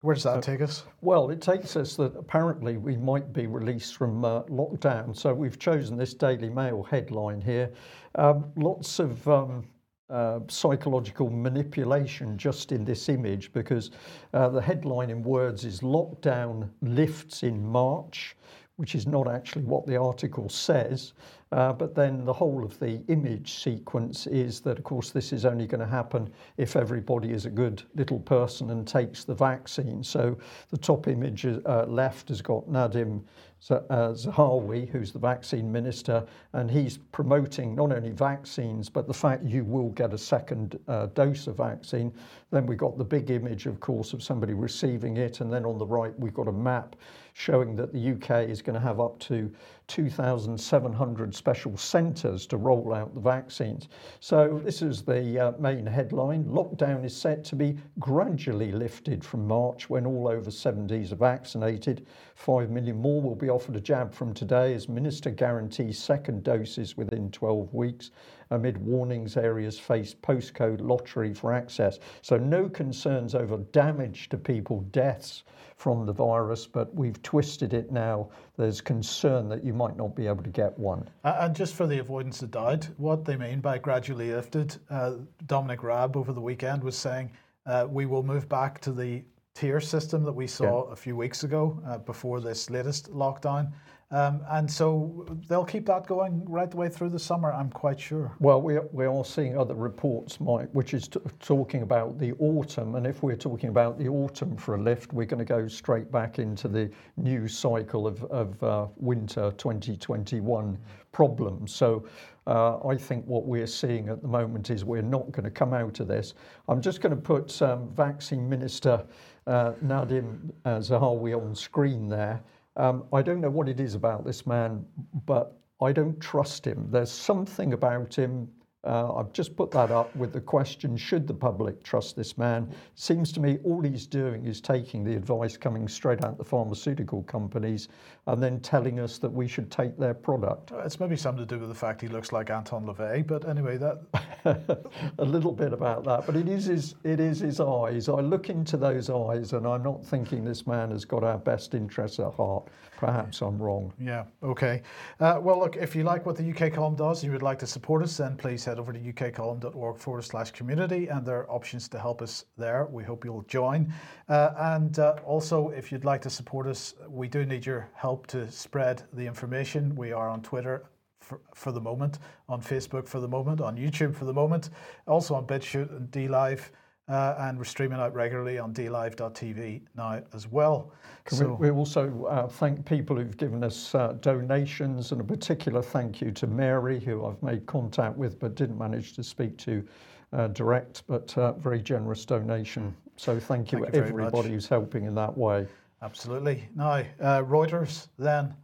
[0.03, 0.85] Where does that uh, take us?
[1.03, 5.15] Well, it takes us that apparently we might be released from uh, lockdown.
[5.15, 7.71] So we've chosen this Daily Mail headline here.
[8.15, 9.69] Um, lots of um,
[10.09, 13.91] uh, psychological manipulation just in this image because
[14.33, 18.37] uh, the headline in words is Lockdown Lifts in March,
[18.81, 21.13] which is not actually what the article says.
[21.53, 25.45] Uh, but then the whole of the image sequence is that, of course, this is
[25.45, 30.03] only going to happen if everybody is a good little person and takes the vaccine.
[30.03, 30.39] So
[30.71, 33.23] the top image uh, left has got Nadhim uh,
[33.61, 39.65] Zahawi, who's the vaccine minister, and he's promoting not only vaccines, but the fact you
[39.65, 42.13] will get a second uh, dose of vaccine.
[42.51, 45.41] Then we've got the big image, of course, of somebody receiving it.
[45.41, 46.97] And then on the right, we've got a map
[47.35, 49.53] showing that the UK is going to have up to
[49.91, 53.89] 2,700 special centres to roll out the vaccines.
[54.21, 56.45] So this is the uh, main headline.
[56.45, 62.07] Lockdown is set to be gradually lifted from March when all over 70s are vaccinated.
[62.37, 66.97] 5 million more will be offered a jab from today as Minister guarantees second doses
[66.97, 68.13] within 12 weeks
[68.51, 71.99] amid warnings areas face postcode lottery for access.
[72.23, 75.45] So no concerns over damage to people, deaths
[75.77, 78.29] from the virus, but we've twisted it now.
[78.59, 81.09] There's concern that you might not be able to get one.
[81.25, 85.15] And just for the avoidance of doubt, what they mean by gradually lifted, uh,
[85.47, 87.31] Dominic Raab over the weekend was saying
[87.65, 89.23] uh, we will move back to the
[89.55, 90.93] tier system that we saw yeah.
[90.93, 93.73] a few weeks ago uh, before this latest lockdown.
[94.13, 98.01] Um, and so they'll keep that going right the way through the summer, I'm quite
[98.01, 98.35] sure.
[98.41, 102.97] Well, we, we are seeing other reports, Mike, which is t- talking about the autumn.
[102.97, 106.11] And if we're talking about the autumn for a lift, we're going to go straight
[106.11, 110.77] back into the new cycle of, of uh, winter 2021
[111.13, 111.73] problems.
[111.73, 112.05] So
[112.49, 115.73] uh, I think what we're seeing at the moment is we're not going to come
[115.73, 116.35] out of this.
[116.69, 119.05] I'm just going to put um, Vaccine Minister
[119.47, 122.43] uh, Nadhim uh, Zahawi on screen there.
[122.77, 124.85] Um, I don't know what it is about this man,
[125.27, 126.89] but I don't trust him.
[126.91, 128.49] There's something about him
[128.83, 132.75] Uh, I've just put that up with the question should the public trust this man?
[132.95, 137.23] Seems to me all he's doing is taking the advice coming straight out the pharmaceutical
[137.25, 137.89] companies
[138.31, 140.73] and then telling us that we should take their product.
[140.85, 143.77] It's maybe something to do with the fact he looks like Anton LaVey, but anyway,
[143.79, 144.01] that.
[144.45, 148.09] a little bit about that, but it is, his, it is his eyes.
[148.09, 151.75] I look into those eyes and I'm not thinking this man has got our best
[151.75, 152.69] interests at heart.
[152.97, 153.93] Perhaps I'm wrong.
[153.99, 154.83] Yeah, okay.
[155.19, 157.59] Uh, well, look, if you like what the UK column does and you would like
[157.61, 161.51] to support us, then please head over to ukcolumn.org forward slash community and there are
[161.51, 162.87] options to help us there.
[162.91, 163.93] We hope you'll join.
[164.29, 168.20] Uh, and uh, also, if you'd like to support us, we do need your help
[168.29, 169.95] to spread the information.
[169.95, 170.85] We are on Twitter
[171.21, 174.71] for, for the moment, on Facebook for the moment, on YouTube for the moment,
[175.07, 176.71] also on BitChute and DLive.
[177.09, 180.93] Uh, and we're streaming out regularly on dlive.tv now as well.
[181.27, 185.83] So, we, we, also uh, thank people who've given us uh, donations, and a particular
[185.83, 189.85] thank you to Mary, who I've made contact with but didn't manage to speak to
[190.33, 192.95] uh, direct, but uh, very generous donation.
[193.17, 195.67] So thank you, thank you everybody who's helping in that way.
[196.03, 196.69] Absolutely.
[196.75, 198.55] Now, uh, Reuters then,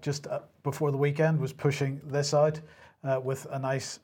[0.00, 0.26] just
[0.62, 2.60] before the weekend, was pushing this out
[3.22, 4.00] with a nice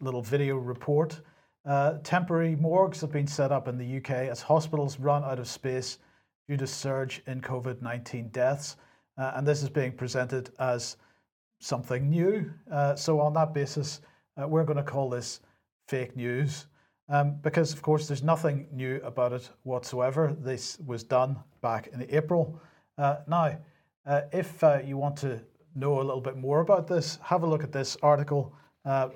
[0.00, 1.20] little video report.
[1.64, 5.46] Uh, temporary morgues have been set up in the UK as hospitals run out of
[5.46, 5.98] space
[6.48, 8.76] due to surge in COVID 19 deaths.
[9.16, 10.96] Uh, and this is being presented as
[11.60, 12.50] something new.
[12.70, 14.00] Uh, so, on that basis,
[14.40, 15.40] uh, we're going to call this
[15.86, 16.66] fake news
[17.08, 20.36] um, because, of course, there's nothing new about it whatsoever.
[20.38, 22.60] This was done back in April.
[22.98, 23.58] Uh, now,
[24.06, 25.40] uh, if you want to
[25.74, 28.54] know a little bit more about this, have a look at this article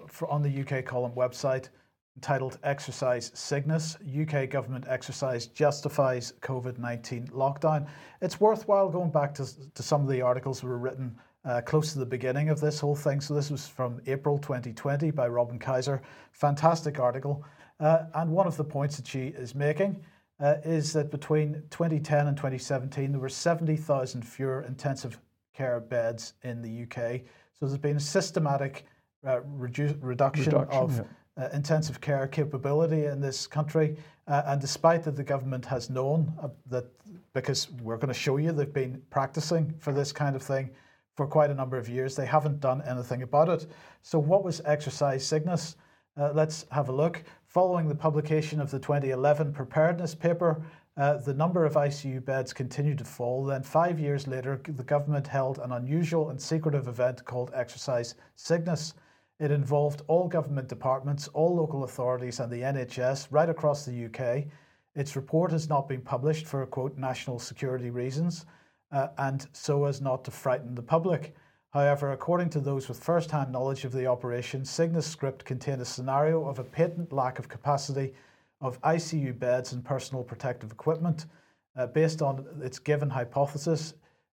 [0.07, 1.68] for, on the UK column website
[2.16, 7.87] entitled Exercise Cygnus UK Government Exercise Justifies COVID 19 Lockdown.
[8.22, 11.92] It's worthwhile going back to, to some of the articles that were written uh, close
[11.92, 13.20] to the beginning of this whole thing.
[13.20, 16.03] So, this was from April 2020 by Robin Kaiser.
[16.33, 17.44] Fantastic article.
[17.79, 20.03] Uh, and one of the points that she is making
[20.41, 25.19] uh, is that between 2010 and 2017, there were 70,000 fewer intensive
[25.55, 27.23] care beds in the UK.
[27.53, 28.85] So, there's been a systematic
[29.27, 30.97] uh, redu- reduction, reduction, of.
[30.97, 31.05] Yeah
[31.39, 33.97] uh, intensive care capability in this country.
[34.27, 36.87] Uh, and despite that the government has known uh, that,
[37.33, 40.71] because we're going to show you they've been practicing for this kind of thing
[41.15, 43.67] for quite a number of years, they haven't done anything about it.
[44.03, 45.77] So, what was Exercise Cygnus?
[46.19, 47.23] Uh, let's have a look.
[47.57, 50.62] Following the publication of the 2011 preparedness paper,
[50.99, 53.47] uh, the number of ICU beds continued to fall.
[53.47, 58.92] Then, five years later, the government held an unusual and secretive event called Exercise Cygnus.
[59.40, 64.49] It involved all government departments, all local authorities, and the NHS right across the UK.
[64.95, 68.45] Its report has not been published for, quote, national security reasons,
[68.92, 71.35] uh, and so as not to frighten the public.
[71.77, 75.85] However, according to those with first hand knowledge of the operation, Cygnus script contained a
[75.85, 78.15] scenario of a patent lack of capacity
[78.62, 81.27] of ICU beds and personal protective equipment.
[81.77, 83.93] Uh, based on its given hypothesis,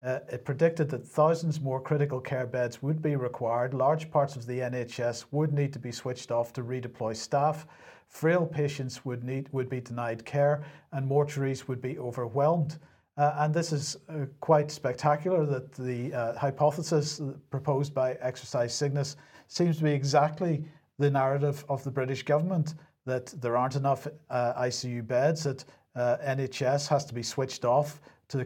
[0.03, 3.75] uh, it predicted that thousands more critical care beds would be required.
[3.75, 7.67] Large parts of the NHS would need to be switched off to redeploy staff.
[8.07, 12.79] Frail patients would need would be denied care, and mortuaries would be overwhelmed.
[13.17, 19.15] Uh, and this is uh, quite spectacular that the uh, hypothesis proposed by Exercise Cygnus
[19.47, 20.63] seems to be exactly
[20.99, 22.75] the narrative of the British government
[23.05, 28.01] that there aren't enough uh, ICU beds, that uh, NHS has to be switched off
[28.27, 28.45] to uh,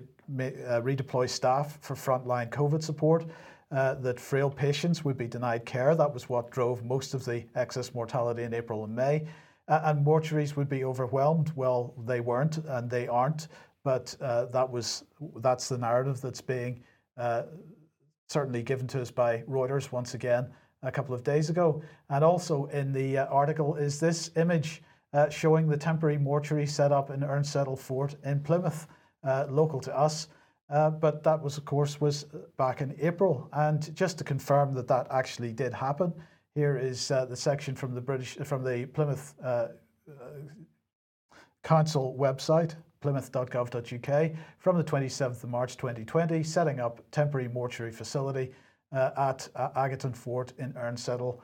[0.81, 3.25] redeploy staff for frontline COVID support,
[3.71, 5.95] that frail patients would be denied care.
[5.95, 9.25] That was what drove most of the excess mortality in April and May.
[9.67, 11.51] And mortuaries would be overwhelmed.
[11.55, 13.47] Well, they weren't and they aren't,
[13.83, 15.03] but uh, that was
[15.37, 16.83] that's the narrative that's being
[17.17, 17.43] uh,
[18.29, 20.49] certainly given to us by Reuters once again
[20.83, 21.81] a couple of days ago.
[22.09, 24.81] And also in the uh, article is this image
[25.29, 28.87] showing the temporary mortuary set up in Ernesettle Fort in Plymouth
[29.23, 30.27] uh, local to us.
[30.69, 32.25] Uh, but that was, of course, was
[32.57, 33.49] back in April.
[33.51, 36.13] And just to confirm that that actually did happen,
[36.55, 39.67] here is uh, the section from the British, from the Plymouth uh, uh,
[41.63, 48.51] Council website, plymouth.gov.uk, from the 27th of March 2020, setting up temporary mortuary facility
[48.93, 51.39] uh, at Agaton Fort in Ernesettle,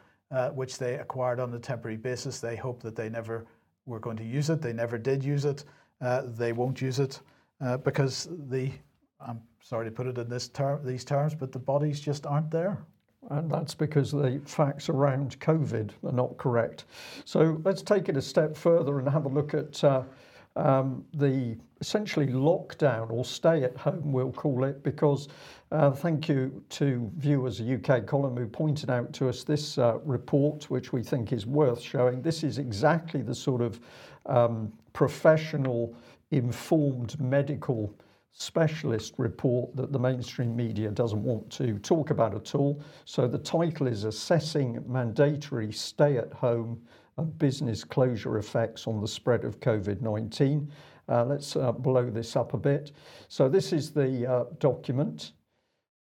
[0.53, 2.39] which they acquired on a temporary basis.
[2.39, 3.45] They hope that they never
[3.86, 4.61] were going to use it.
[4.61, 5.63] They never did use it.
[5.99, 7.19] they won't use it
[7.61, 8.71] uh, because the
[9.19, 12.51] I'm sorry to put it in this ter- these terms, but the bodies just aren't
[12.51, 12.77] there.
[13.29, 16.86] And that's because the facts around COVID are not correct.
[17.25, 20.03] So let's take it a step further and have a look at uh,
[20.58, 25.28] um, the essentially lockdown or stay at home, we'll call it, because
[25.72, 29.99] uh, thank you to viewers of UK column who pointed out to us this uh,
[30.03, 32.22] report, which we think is worth showing.
[32.22, 33.80] This is exactly the sort of
[34.26, 35.95] um, professional,
[36.32, 37.93] informed medical
[38.34, 42.82] specialist report that the mainstream media doesn't want to talk about at all.
[43.05, 46.82] So the title is Assessing Mandatory Stay at Home
[47.18, 50.72] and Business Closure Effects on the Spread of COVID 19.
[51.09, 52.91] Uh, let's uh, blow this up a bit.
[53.28, 55.32] So, this is the uh, document.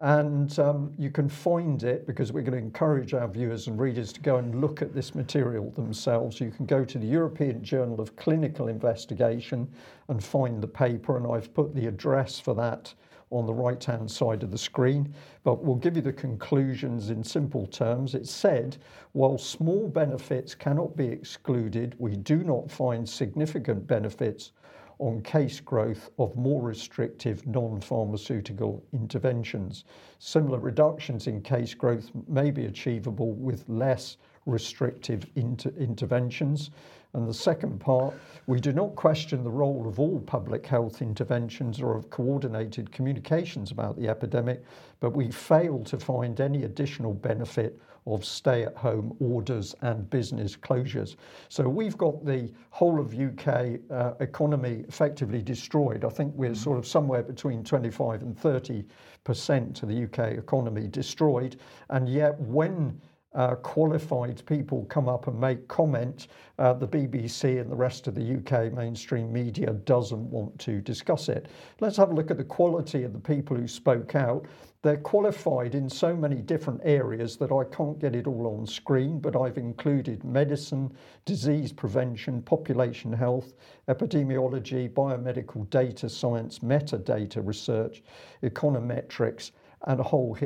[0.01, 4.13] And um, you can find it because we're going to encourage our viewers and readers
[4.15, 6.41] to go and look at this material themselves.
[6.41, 9.67] You can go to the European Journal of Clinical Investigation
[10.09, 12.93] and find the paper, and I've put the address for that
[13.35, 15.13] on the right hand side of the screen.
[15.43, 18.15] But we'll give you the conclusions in simple terms.
[18.15, 18.77] It said,
[19.13, 24.53] while small benefits cannot be excluded, we do not find significant benefits
[24.99, 29.85] on case growth of more restrictive non-pharmaceutical interventions.
[30.19, 34.17] Similar reductions in case growth may be achievable with less
[34.47, 36.71] restrictive inter interventions.
[37.15, 38.15] And the second part,
[38.47, 43.71] we do not question the role of all public health interventions or of coordinated communications
[43.71, 44.65] about the epidemic,
[44.99, 50.57] but we fail to find any additional benefit of stay at home orders and business
[50.57, 51.17] closures.
[51.49, 56.05] So we've got the whole of UK uh, economy effectively destroyed.
[56.05, 56.55] I think we're mm-hmm.
[56.55, 58.85] sort of somewhere between 25 and 30
[59.25, 61.57] percent of the UK economy destroyed.
[61.89, 63.01] And yet, when
[63.35, 66.29] uh, qualified people come up and make comment,
[66.59, 71.29] uh, the BBC and the rest of the UK mainstream media doesn't want to discuss
[71.29, 71.49] it.
[71.81, 74.47] Let's have a look at the quality of the people who spoke out.
[74.83, 79.19] They're qualified in so many different areas that I can't get it all on screen,
[79.19, 80.93] but I've included medicine,
[81.25, 83.55] disease prevention, population health,
[83.89, 88.03] epidemiology, biomedical data science, metadata research,
[88.43, 89.53] econometrics,
[89.87, 90.37] and a whole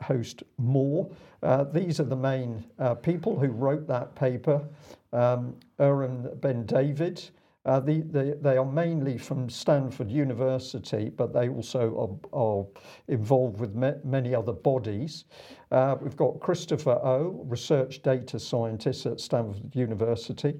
[0.00, 1.10] host more.
[1.44, 4.66] Uh, these are the main uh, people who wrote that paper.
[5.12, 7.30] Um, Bendavid.
[7.66, 12.66] Uh, the, the, they are mainly from Stanford University, but they also are, are
[13.08, 15.24] involved with many other bodies.
[15.70, 20.54] Uh, we've got Christopher O, research data scientist at Stanford University.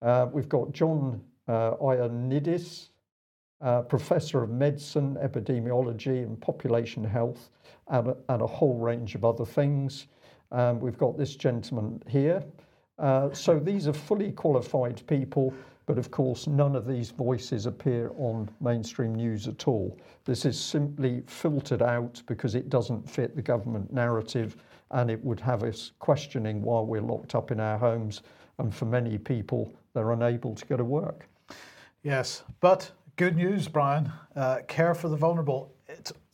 [0.00, 2.88] Uh, we've got John uh, Ioannidis,
[3.60, 7.50] uh, professor of medicine, epidemiology, and population health,
[7.88, 10.06] and and a whole range of other things.
[10.52, 12.42] Um, we've got this gentleman here.
[12.98, 15.54] Uh, so these are fully qualified people,
[15.86, 19.96] but of course, none of these voices appear on mainstream news at all.
[20.24, 24.56] This is simply filtered out because it doesn't fit the government narrative
[24.90, 28.22] and it would have us questioning why we're locked up in our homes.
[28.58, 31.28] And for many people, they're unable to go to work.
[32.02, 34.12] Yes, but Good news, Brian.
[34.36, 35.74] Uh, care for the vulnerable.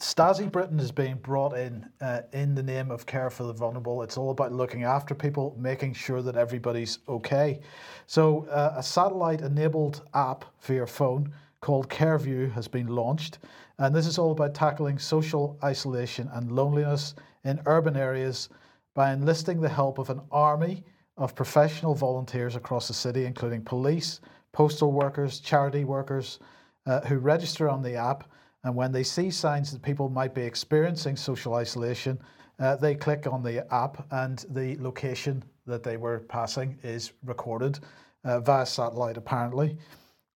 [0.01, 4.03] Stasi Britain is being brought in uh, in the name of care for the vulnerable.
[4.03, 7.61] It's all about looking after people, making sure that everybody's okay.
[8.07, 13.39] So, uh, a satellite enabled app for your phone called CareView has been launched.
[13.79, 18.49] And this is all about tackling social isolation and loneliness in urban areas
[18.95, 20.85] by enlisting the help of an army
[21.17, 24.21] of professional volunteers across the city, including police,
[24.53, 26.39] postal workers, charity workers
[26.87, 28.31] uh, who register on the app.
[28.65, 32.19] And when they see signs that people might be experiencing social isolation,
[32.59, 37.79] uh, they click on the app and the location that they were passing is recorded
[38.25, 39.77] uh, via satellite, apparently.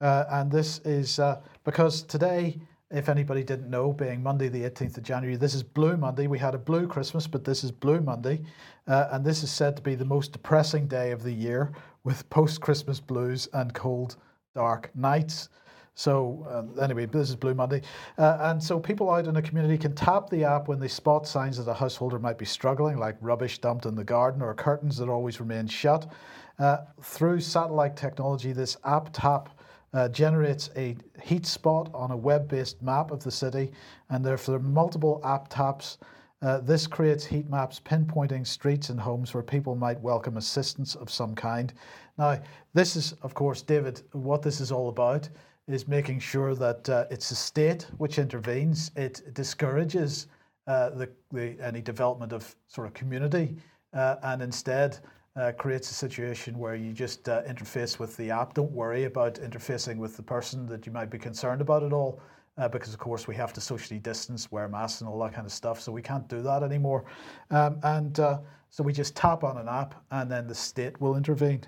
[0.01, 2.59] Uh, and this is uh, because today,
[2.91, 6.27] if anybody didn't know, being Monday, the 18th of January, this is Blue Monday.
[6.27, 8.41] We had a blue Christmas, but this is Blue Monday.
[8.87, 11.73] Uh, and this is said to be the most depressing day of the year
[12.03, 14.17] with post Christmas blues and cold,
[14.53, 15.49] dark nights.
[15.95, 16.45] So
[16.77, 17.81] uh, anyway, this is Blue Monday.
[18.17, 21.25] Uh, and so people out in the community can tap the app when they spot
[21.25, 24.97] signs that a householder might be struggling, like rubbish dumped in the garden or curtains
[24.97, 26.11] that always remain shut.
[26.59, 29.49] Uh, through satellite technology, this app tap
[29.93, 33.71] uh, generates a heat spot on a web-based map of the city,
[34.09, 35.97] and therefore multiple app taps.
[36.41, 41.09] Uh, this creates heat maps pinpointing streets and homes where people might welcome assistance of
[41.09, 41.73] some kind.
[42.17, 42.41] Now,
[42.73, 45.29] this is, of course, David, what this is all about
[45.67, 48.91] is making sure that uh, it's the state which intervenes.
[48.95, 50.27] It discourages
[50.67, 53.55] uh, the, the, any development of sort of community
[53.93, 54.99] uh, and instead
[55.35, 58.53] uh, creates a situation where you just uh, interface with the app.
[58.53, 62.19] Don't worry about interfacing with the person that you might be concerned about at all.
[62.57, 65.45] Uh, because of course we have to socially distance, wear masks, and all that kind
[65.45, 65.81] of stuff.
[65.81, 67.03] So we can't do that anymore.
[67.51, 71.61] Um, and so we just tap on an app, and then the state will intervene.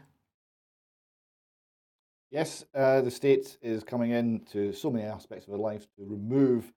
[2.29, 6.05] Yes, uh, the state is coming in to so many aspects of our lives to
[6.05, 6.73] remove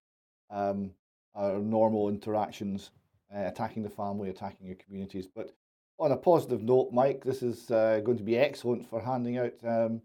[0.48, 0.92] um,
[1.34, 2.92] our normal interactions,
[3.34, 5.26] uh, attacking the family, attacking your communities.
[5.26, 5.50] But
[5.98, 9.54] on a positive note, Mike, this is uh, going to be excellent for handing out
[9.66, 10.00] um,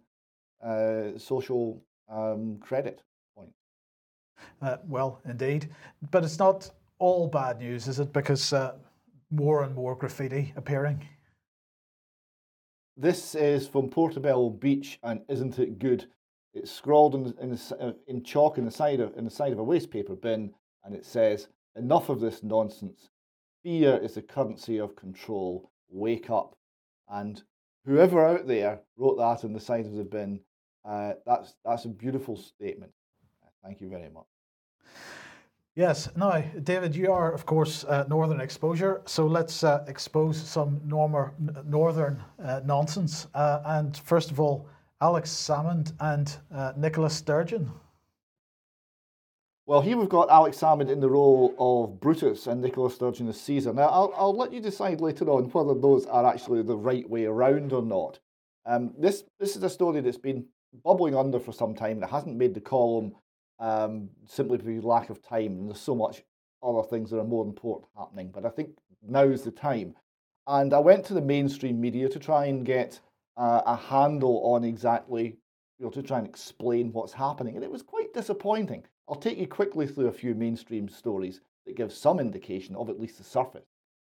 [0.63, 3.03] uh, social um, credit
[3.37, 3.55] points.
[4.61, 5.69] Uh, well, indeed.
[6.09, 8.11] But it's not all bad news, is it?
[8.13, 8.75] Because uh,
[9.29, 11.07] more and more graffiti appearing.
[12.97, 16.05] This is from Portobello Beach, and isn't it good?
[16.53, 19.59] It's scrawled in, in, uh, in chalk in the side of in the side of
[19.59, 20.53] a waste paper bin,
[20.85, 23.09] and it says, "Enough of this nonsense.
[23.63, 25.69] Fear is the currency of control.
[25.89, 26.57] Wake up!"
[27.09, 27.43] And
[27.83, 30.39] whoever out there wrote that on the side of the bin,
[30.85, 32.93] uh, that's that's a beautiful statement.
[33.61, 34.27] Thank you very much.
[35.75, 36.09] Yes.
[36.15, 39.01] Now, David, you are, of course, uh, Northern Exposure.
[39.05, 41.33] So let's uh, expose some normer,
[41.65, 43.27] Northern uh, nonsense.
[43.33, 44.69] Uh, and first of all,
[45.01, 47.69] Alex Salmond and uh, Nicola Sturgeon.
[49.65, 53.41] Well, here we've got Alex Salmond in the role of Brutus and Nicholas Sturgeon as
[53.41, 53.73] Caesar.
[53.73, 57.25] Now, I'll, I'll let you decide later on whether those are actually the right way
[57.25, 58.19] around or not.
[58.65, 60.45] Um, this, this is a story that's been
[60.85, 62.01] bubbling under for some time.
[62.01, 63.15] It hasn't made the column
[63.59, 65.51] um, simply because lack of time.
[65.51, 66.23] And there's so much
[66.63, 68.31] other things that are more important happening.
[68.33, 68.69] But I think
[69.07, 69.95] now's the time.
[70.47, 72.99] And I went to the mainstream media to try and get
[73.37, 75.37] uh, a handle on exactly,
[75.79, 77.55] you know, to try and explain what's happening.
[77.55, 78.83] And it was quite disappointing.
[79.07, 82.99] I'll take you quickly through a few mainstream stories that give some indication of at
[82.99, 83.65] least the surface.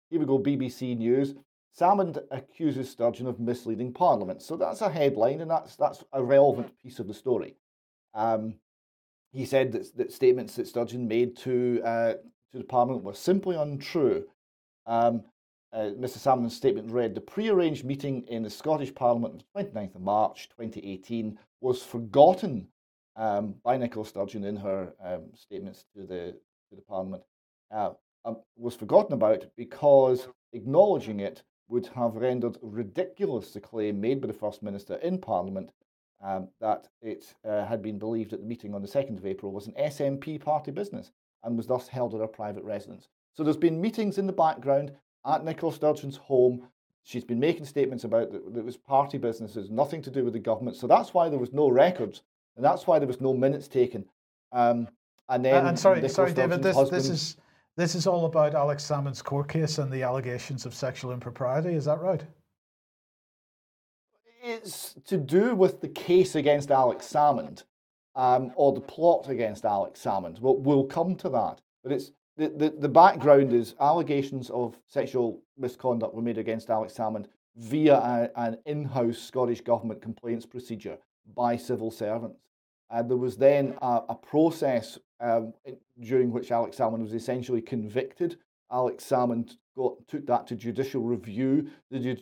[0.09, 1.35] Here we go BBC News.
[1.79, 4.43] Salmond accuses Sturgeon of misleading Parliament.
[4.43, 7.55] So that's a headline, and that's that's a relevant piece of the story.
[8.13, 8.55] Um,
[9.33, 12.13] he said that, that statements that Sturgeon made to uh,
[12.51, 14.25] to the Parliament were simply untrue.
[14.85, 15.23] Um,
[15.73, 16.19] uh, Mr.
[16.19, 20.01] Salmond's statement read The pre arranged meeting in the Scottish Parliament on the 29th of
[20.01, 22.67] March 2018 was forgotten
[23.15, 26.35] um, by Nicola Sturgeon in her um, statements to the,
[26.69, 27.23] to the Parliament.
[27.71, 27.91] Uh,
[28.25, 34.27] um, was forgotten about because acknowledging it would have rendered ridiculous the claim made by
[34.27, 35.71] the First Minister in Parliament
[36.23, 39.51] um, that it uh, had been believed at the meeting on the 2nd of April
[39.51, 41.11] was an SNP party business
[41.43, 43.09] and was thus held at her private residence.
[43.33, 44.91] So there's been meetings in the background
[45.25, 46.67] at Nicola Sturgeon's home.
[47.03, 50.33] She's been making statements about that it was party business, businesses, nothing to do with
[50.33, 50.77] the government.
[50.77, 52.21] So that's why there was no records,
[52.55, 54.05] and that's why there was no minutes taken.
[54.53, 54.87] Um,
[55.27, 57.37] and then, uh, and sorry, sorry, David, this, this is
[57.75, 61.73] this is all about Alex Salmond's court case and the allegations of sexual impropriety.
[61.73, 62.23] Is that right?
[64.53, 67.63] It's to do with the case against Alex Salmond
[68.15, 70.39] um, or the plot against Alex Salmond.
[70.39, 71.61] We'll, we'll come to that.
[71.83, 76.93] But it's the, the, the background is allegations of sexual misconduct were made against Alex
[76.93, 77.25] Salmond
[77.55, 80.97] via a, an in house Scottish Government complaints procedure
[81.35, 82.39] by civil servants.
[82.89, 85.53] And there was then a, a process um,
[85.99, 88.37] during which Alex Salmond was essentially convicted.
[88.71, 91.69] Alex Salmond got, took that to judicial review.
[91.91, 92.17] The,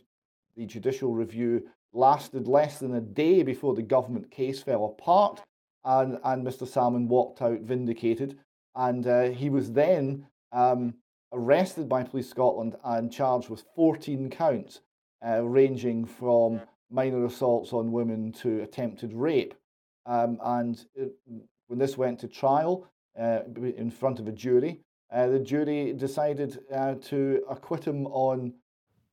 [0.55, 5.41] the judicial review lasted less than a day before the government case fell apart,
[5.83, 6.67] and, and Mr.
[6.67, 8.37] Salmond walked out vindicated.
[8.75, 10.93] And uh, he was then um,
[11.33, 14.81] arrested by Police Scotland and charged with 14 counts,
[15.25, 19.53] uh, ranging from minor assaults on women to attempted rape.
[20.05, 21.13] Um, and it,
[21.67, 22.87] when this went to trial
[23.19, 24.81] uh, in front of a jury,
[25.11, 28.53] uh, the jury decided uh, to acquit him on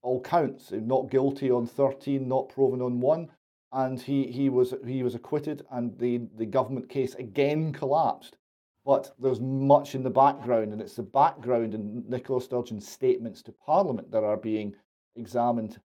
[0.03, 0.70] all counts.
[0.72, 3.28] Not guilty on 13, not proven on one,
[3.72, 8.36] and he, he was he was acquitted, and the, the government case again collapsed.
[8.84, 13.53] But there's much in the background, and it's the background and Nicola Sturgeon's statements to
[13.53, 14.74] Parliament that are being
[15.14, 15.78] examined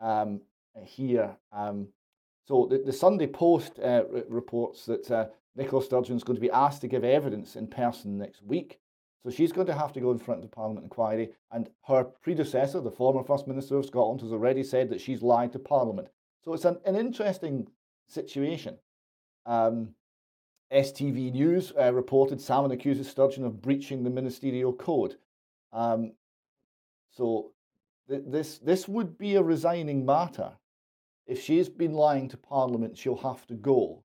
[0.00, 0.42] um,
[0.84, 1.34] here.
[1.52, 1.88] Um,
[2.46, 6.50] so the, the Sunday Post uh, reports that uh, Nicola Sturgeon is going to be
[6.50, 8.78] asked to give evidence in person next week.
[9.22, 12.04] So she's going to have to go in front of the Parliament inquiry, and her
[12.04, 16.08] predecessor, the former First Minister of Scotland, has already said that she's lied to Parliament.
[16.42, 17.68] So it's an, an interesting
[18.08, 18.78] situation.
[19.44, 19.94] Um,
[20.72, 25.16] STV News uh, reported Salmond accuses Sturgeon of breaching the ministerial code.
[25.72, 26.12] Um,
[27.10, 27.52] so
[28.08, 30.52] th- this this would be a resigning matter.
[31.26, 34.02] If she's been lying to Parliament, she'll have to go.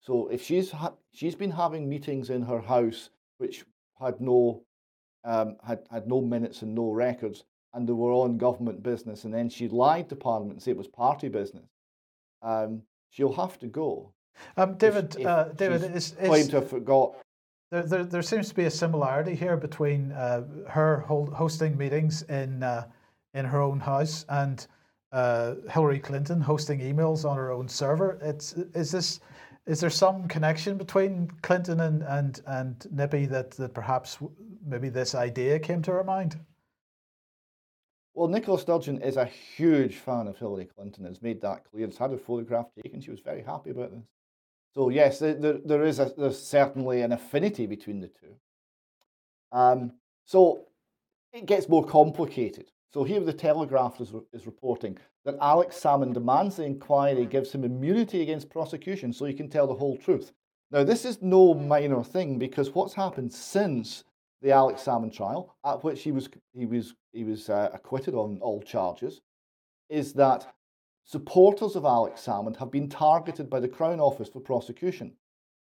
[0.00, 3.64] So if she's ha- she's been having meetings in her house, which
[4.04, 4.62] had no
[5.24, 9.32] um, had had no minutes and no records, and they were on government business, and
[9.32, 11.68] then she lied to Parliament and said it was party business.
[12.42, 14.12] Um, she'll have to go.
[14.56, 17.16] Um, David, if, uh, David, is, claimed to have forgot.
[17.70, 22.22] There, there, there, seems to be a similarity here between uh, her hold, hosting meetings
[22.22, 22.86] in uh,
[23.32, 24.66] in her own house and
[25.12, 28.18] uh, Hillary Clinton hosting emails on her own server.
[28.20, 29.20] It's is this
[29.66, 34.18] is there some connection between Clinton and and and Nippy that that perhaps
[34.64, 36.38] maybe this idea came to her mind?
[38.14, 41.04] Well, Nicola Sturgeon is a huge fan of Hillary Clinton.
[41.04, 41.86] Has made that clear.
[41.86, 43.00] Has had a photograph taken.
[43.00, 44.04] She was very happy about this.
[44.74, 48.34] So yes, there, there is a, there's certainly an affinity between the two.
[49.52, 49.92] Um,
[50.24, 50.66] so
[51.32, 52.70] it gets more complicated.
[52.94, 57.64] So here the Telegraph is, is reporting that Alex Salmond demands the inquiry gives him
[57.64, 60.30] immunity against prosecution so he can tell the whole truth.
[60.70, 64.04] Now, this is no minor thing because what's happened since
[64.42, 68.38] the Alex Salmond trial, at which he was, he was, he was uh, acquitted on
[68.40, 69.22] all charges,
[69.88, 70.54] is that
[71.04, 75.16] supporters of Alex Salmond have been targeted by the Crown Office for prosecution.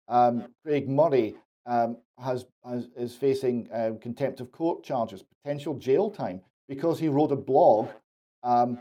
[0.08, 1.34] Um, Craig Murray
[1.66, 7.08] um, has, has, is facing uh, contempt of court charges, potential jail time, because he
[7.08, 7.90] wrote a blog
[8.44, 8.80] um,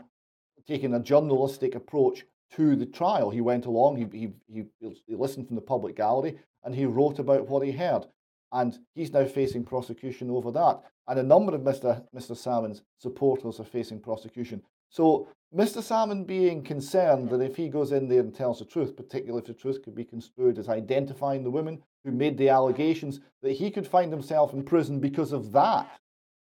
[0.67, 2.25] taking a journalistic approach
[2.55, 3.29] to the trial.
[3.29, 4.65] He went along, he, he,
[5.07, 8.05] he, listened from the public gallery, and he wrote about what he heard.
[8.51, 10.81] And he's now facing prosecution over that.
[11.07, 12.03] And a number of Mr.
[12.15, 12.31] Mr.
[12.31, 14.61] Salmond's supporters are facing prosecution.
[14.89, 15.81] So Mr.
[15.81, 19.47] Salmond being concerned that if he goes in there and tells the truth, particularly if
[19.47, 23.69] the truth could be construed as identifying the women who made the allegations, that he
[23.71, 25.89] could find himself in prison because of that.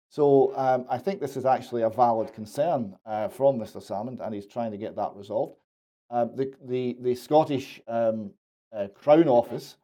[0.10, 3.84] So um, I think this is actually a valid concern uh, from Mr.
[3.84, 5.58] Salmond, and he's trying to get that resolved.
[6.10, 8.32] Uh, the, the, the Scottish um,
[8.76, 9.78] uh, Crown Office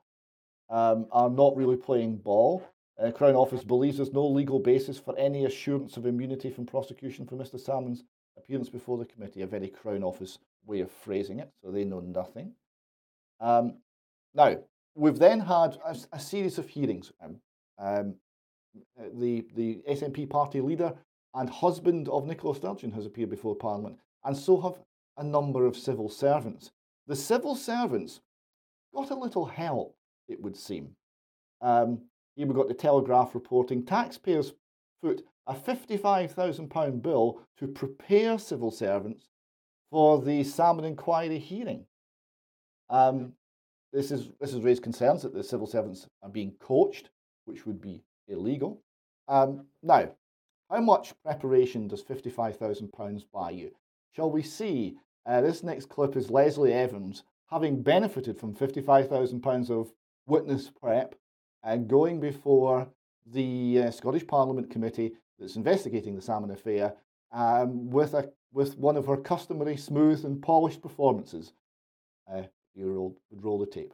[0.69, 2.65] um, are not really playing ball.
[3.01, 7.26] Uh, Crown Office believes there's no legal basis for any assurance of immunity from prosecution
[7.26, 7.55] for Mr.
[7.55, 8.03] Salmond's
[8.38, 11.99] appearance before the committee, a very Crown Office way of phrasing it, so they know
[11.99, 12.53] nothing.
[13.41, 13.80] Um,
[14.34, 14.57] now,
[14.95, 17.11] we've then had a, a series of hearings.
[17.21, 17.38] Um,
[17.78, 18.15] um
[19.13, 20.93] the, the SNP party leader
[21.36, 24.76] and husband of Nicola Sturgeon has appeared before Parliament, and so have
[25.17, 26.71] a number of civil servants.
[27.07, 28.21] The civil servants
[28.93, 29.95] got a little help,
[30.28, 30.95] it would seem.
[31.61, 32.01] Um,
[32.36, 34.53] here we've got the Telegraph reporting taxpayers
[35.01, 39.28] put a £55,000 bill to prepare civil servants
[39.91, 41.86] for the Salmond inquiry hearing.
[42.89, 43.34] Um,
[43.91, 47.09] this, is, this has raised concerns that the civil servants are being coached,
[47.45, 48.82] which would be illegal.
[49.28, 50.09] Um, now,
[50.69, 53.71] how much preparation does £55,000 buy you?
[54.15, 54.97] Shall we see?
[55.26, 59.93] Uh, this next clip is Leslie Evans having benefited from £55,000 of
[60.26, 61.15] witness prep
[61.63, 62.88] and going before
[63.26, 66.93] the uh, Scottish Parliament committee that's investigating the Salmond affair
[67.32, 71.53] um, with, a, with one of her customary smooth and polished performances.
[72.32, 72.43] Uh,
[72.76, 73.93] you roll, roll the tape.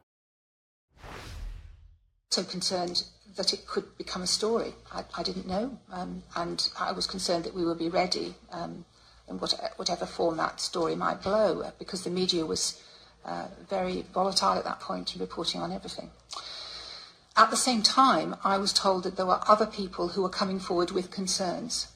[2.30, 3.02] So concerned
[3.34, 4.74] that it could become a story.
[4.92, 8.84] I, I didn't know, um, and I was concerned that we would be ready um,
[9.28, 12.80] in what, whatever form that story might blow, because the media was
[13.24, 16.10] uh, very volatile at that point and reporting on everything.
[17.36, 20.60] At the same time, I was told that there were other people who were coming
[20.60, 21.88] forward with concerns,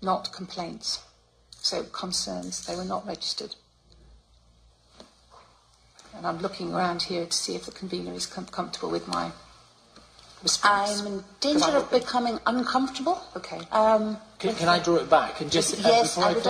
[0.00, 1.02] not complaints.
[1.60, 3.56] So concerns, they were not registered.
[6.16, 9.32] And I'm looking around here to see if the convener is com- comfortable with my.
[10.64, 13.22] I'm in danger of becoming uncomfortable.
[13.36, 13.60] Okay.
[13.70, 16.48] Um, can, can I draw it back and just uh, yes, I would.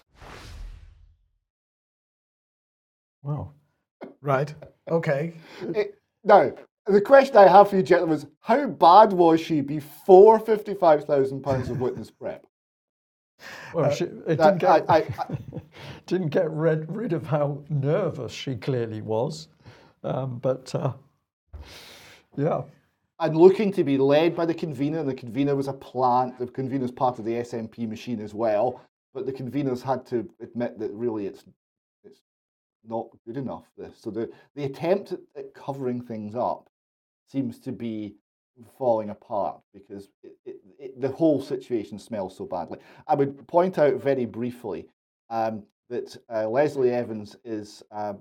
[3.23, 3.53] Wow.
[4.21, 4.55] Right.
[4.91, 5.35] Okay.
[5.61, 6.53] It, now,
[6.87, 11.81] the question I have for you, gentlemen, is how bad was she before £55,000 of
[11.81, 12.47] witness prep?
[13.75, 15.07] Well, uh, she, it didn't get, I, I,
[16.07, 19.49] didn't get rid, rid of how nervous she clearly was.
[20.05, 20.93] Um, but uh,
[22.37, 22.63] yeah.
[23.23, 26.47] And looking to be led by the convener, and the convener was a plant, the
[26.49, 28.81] convener is part of the SNP machine as well,
[29.15, 31.45] but the conveners had to admit that really it's
[32.03, 32.21] it's
[32.85, 33.63] not good enough.
[33.79, 36.69] This so the the attempt at, at covering things up
[37.29, 38.17] seems to be
[38.77, 42.79] falling apart because it, it, it, the whole situation smells so badly.
[43.07, 44.89] I would point out very briefly
[45.31, 48.15] um, that uh, Leslie Evans is uh,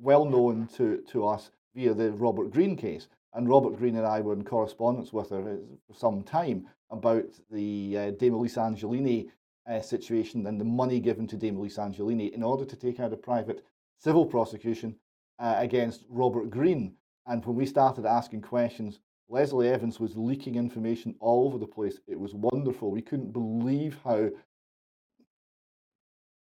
[0.00, 3.06] well known to, to us via the Robert Green case.
[3.32, 7.96] And Robert Green and I were in correspondence with her for some time about the
[7.96, 9.28] uh, Dame Elish Angiolini
[9.70, 13.12] uh, situation and the money given to Dame Elish Angiolini in order to take out
[13.12, 13.64] a private
[13.98, 14.96] civil prosecution
[15.38, 16.94] uh, against Robert Green.
[17.26, 22.00] And when we started asking questions, Leslie Evans was leaking information all over the place.
[22.08, 22.90] It was wonderful.
[22.90, 24.30] We couldn't believe how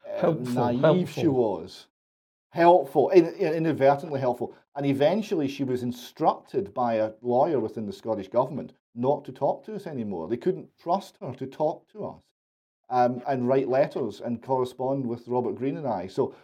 [0.07, 1.23] uh, helpful, naive helpful.
[1.23, 1.87] she was.
[2.55, 4.55] Helpful, in, in, inadvertently helpful.
[4.77, 9.65] And eventually she was instructed by a lawyer within the Scottish government not to talk
[9.67, 10.29] to us anymore.
[10.29, 12.23] They couldn't trust her to talk to us.
[12.91, 16.07] um, and write letters and correspond with Robert Green and I.
[16.07, 16.35] So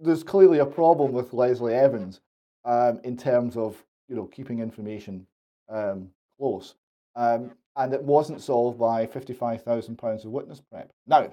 [0.00, 2.20] there's clearly a problem with Leslie Evans
[2.64, 5.26] um, in terms of you know keeping information
[5.68, 6.08] um,
[6.38, 6.74] close,
[7.16, 10.90] um, and it wasn't solved by fifty-five thousand pounds of witness prep.
[11.06, 11.30] Now,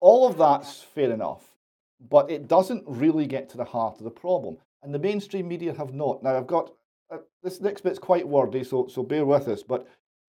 [0.00, 1.44] all of that's fair enough,
[2.08, 5.74] but it doesn't really get to the heart of the problem, and the mainstream media
[5.74, 6.22] have not.
[6.22, 6.72] Now, I've got
[7.10, 9.86] uh, this next bit's quite wordy, so so bear with us, but.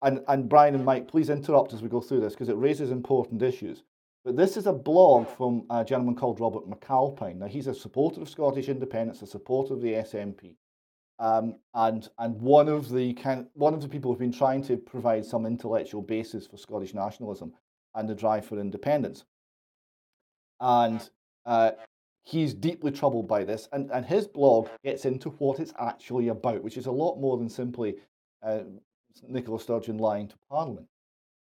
[0.00, 2.92] And, and Brian and Mike, please interrupt as we go through this because it raises
[2.92, 3.82] important issues.
[4.24, 7.36] But this is a blog from a gentleman called Robert McAlpine.
[7.36, 10.54] Now, he's a supporter of Scottish independence, a supporter of the SNP,
[11.18, 14.76] um, and and one of the kind, one of the people who've been trying to
[14.76, 17.54] provide some intellectual basis for Scottish nationalism
[17.94, 19.24] and the drive for independence.
[20.60, 21.08] And
[21.48, 21.72] uh,
[22.24, 26.62] he's deeply troubled by this, and, and his blog gets into what it's actually about,
[26.62, 27.96] which is a lot more than simply
[28.42, 28.60] uh,
[29.26, 30.86] Nicola Sturgeon lying to Parliament.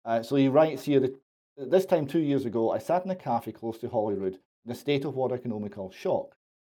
[0.06, 1.14] Uh, so he writes here that
[1.58, 4.74] this time two years ago, I sat in a cafe close to Holyrood in a
[4.74, 6.34] state of what I can only call shock.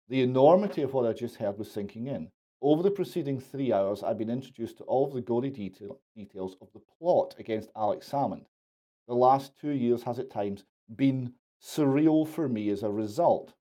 [0.09, 2.27] The enormity of what I just heard was sinking in.
[2.61, 6.57] Over the preceding three hours, I've been introduced to all of the gory detail, details
[6.61, 8.45] of the plot against Alex Salmond.
[9.07, 11.33] The last two years has at times been
[11.63, 13.53] surreal for me as a result.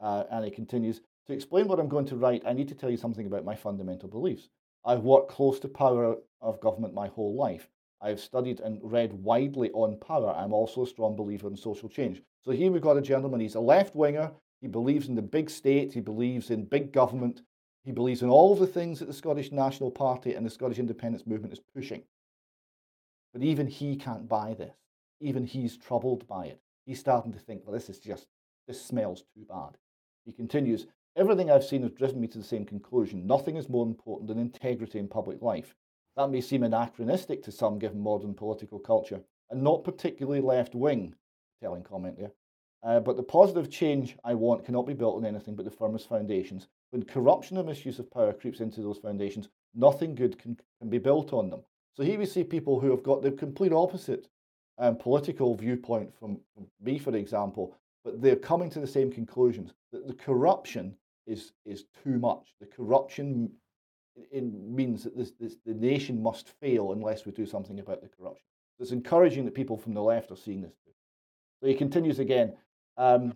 [0.00, 2.90] Uh, and he continues To explain what I'm going to write, I need to tell
[2.90, 4.48] you something about my fundamental beliefs.
[4.84, 7.68] I've worked close to power of government my whole life.
[8.00, 10.34] I've studied and read widely on power.
[10.34, 12.22] I'm also a strong believer in social change.
[12.42, 14.32] So here we've got a gentleman, he's a left winger.
[14.62, 17.42] He believes in the big state, he believes in big government,
[17.84, 21.26] he believes in all the things that the Scottish National Party and the Scottish independence
[21.26, 22.02] movement is pushing.
[23.32, 24.74] But even he can't buy this.
[25.20, 26.60] Even he's troubled by it.
[26.90, 28.26] He's starting to think, well, this is just,
[28.66, 29.78] this smells too bad.
[30.24, 33.28] He continues, everything I've seen has driven me to the same conclusion.
[33.28, 35.76] Nothing is more important than integrity in public life.
[36.16, 39.20] That may seem anachronistic to some given modern political culture,
[39.50, 41.14] and not particularly left wing,
[41.62, 42.32] telling comment there.
[42.82, 46.08] Uh, but the positive change I want cannot be built on anything but the firmest
[46.08, 46.66] foundations.
[46.90, 50.98] When corruption and misuse of power creeps into those foundations, nothing good can, can be
[50.98, 51.62] built on them.
[51.96, 54.26] So here we see people who have got the complete opposite
[54.80, 56.40] um, political viewpoint from,
[56.80, 61.84] me, for example, but they're coming to the same conclusions that the corruption is is
[62.02, 62.54] too much.
[62.60, 63.52] The corruption
[64.32, 68.44] means that this, this, the nation must fail unless we do something about the corruption.
[68.76, 70.92] So it's encouraging that people from the left are seeing this too.
[71.60, 72.54] So he continues again.
[72.96, 73.34] Um,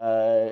[0.00, 0.50] uh,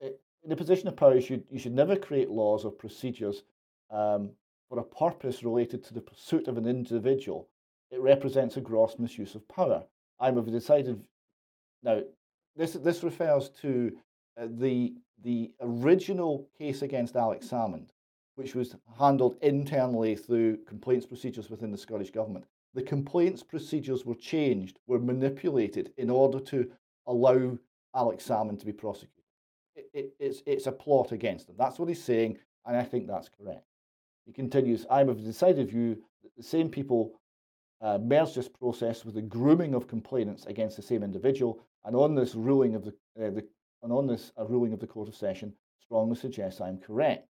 [0.00, 3.42] in a position of power, you should, you should never create laws or procedures
[3.90, 4.30] um,
[4.68, 7.48] for a purpose related to the pursuit of an individual.
[7.94, 9.84] It represents a gross misuse of power.
[10.18, 11.00] I'm of a decided.
[11.84, 12.02] Now,
[12.56, 13.96] this this refers to
[14.36, 17.90] uh, the the original case against Alex Salmond,
[18.34, 22.46] which was handled internally through complaints procedures within the Scottish Government.
[22.74, 26.68] The complaints procedures were changed, were manipulated in order to
[27.06, 27.56] allow
[27.94, 29.22] Alex Salmond to be prosecuted.
[29.76, 31.54] It, it, it's, it's a plot against him.
[31.56, 33.66] That's what he's saying, and I think that's correct.
[34.26, 37.12] He continues I'm of a decided view that the same people
[37.84, 42.34] uh, this process with the grooming of complainants against the same individual, and on this
[42.34, 43.46] ruling of the, uh, the
[43.82, 47.28] and on this a ruling of the Court of Session strongly suggests I'm correct.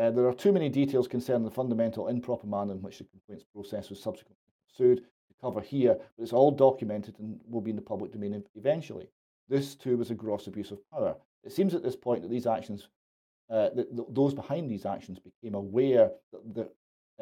[0.00, 3.44] Uh, there are too many details concerning the fundamental improper manner in which the complaints
[3.54, 4.36] process was subsequently
[4.66, 8.42] pursued to cover here, but it's all documented and will be in the public domain
[8.56, 9.08] eventually.
[9.48, 11.14] This too was a gross abuse of power.
[11.44, 12.88] It seems at this point that these actions,
[13.50, 16.68] uh, that those behind these actions became aware that the,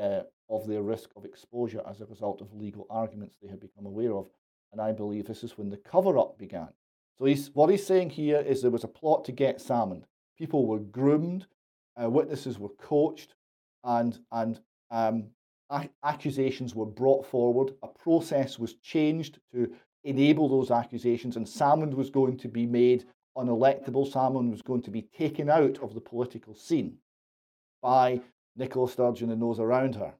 [0.00, 3.86] uh, of their risk of exposure as a result of legal arguments they had become
[3.86, 4.28] aware of,
[4.72, 6.68] and I believe this is when the cover-up began.
[7.18, 10.04] So he's, what he's saying here is there was a plot to get Salmond.
[10.38, 11.46] People were groomed
[12.00, 13.34] uh, witnesses were coached,
[13.84, 15.26] and and um,
[16.04, 17.74] accusations were brought forward.
[17.82, 19.72] A process was changed to
[20.04, 23.04] enable those accusations, and Salmond was going to be made
[23.36, 24.10] unelectable.
[24.10, 26.98] Salmond was going to be taken out of the political scene
[27.82, 28.20] by
[28.56, 30.14] Nicola Sturgeon and those around her.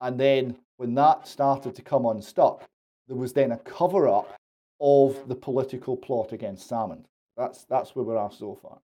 [0.00, 2.64] And then, when that started to come unstuck,
[3.08, 4.34] there was then a cover up
[4.80, 7.04] of the political plot against Salmond.
[7.36, 8.78] That's, that's where we're at so far.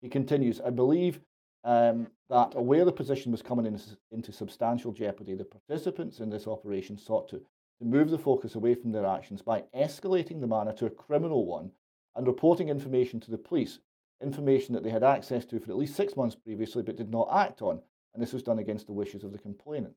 [0.00, 1.20] He continues, I believe
[1.64, 3.80] um, that aware the position was coming in,
[4.10, 8.74] into substantial jeopardy, the participants in this operation sought to, to move the focus away
[8.74, 11.70] from their actions by escalating the manner to a criminal one
[12.16, 13.78] and reporting information to the police,
[14.22, 17.28] information that they had access to for at least six months previously but did not
[17.32, 17.80] act on,
[18.14, 19.94] and this was done against the wishes of the complainant.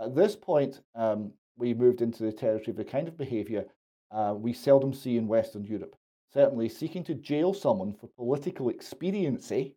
[0.00, 3.64] At this point, um, we moved into the territory of the kind of behaviour
[4.10, 5.96] uh, we seldom see in Western Europe.
[6.32, 9.74] Certainly, seeking to jail someone for political expediency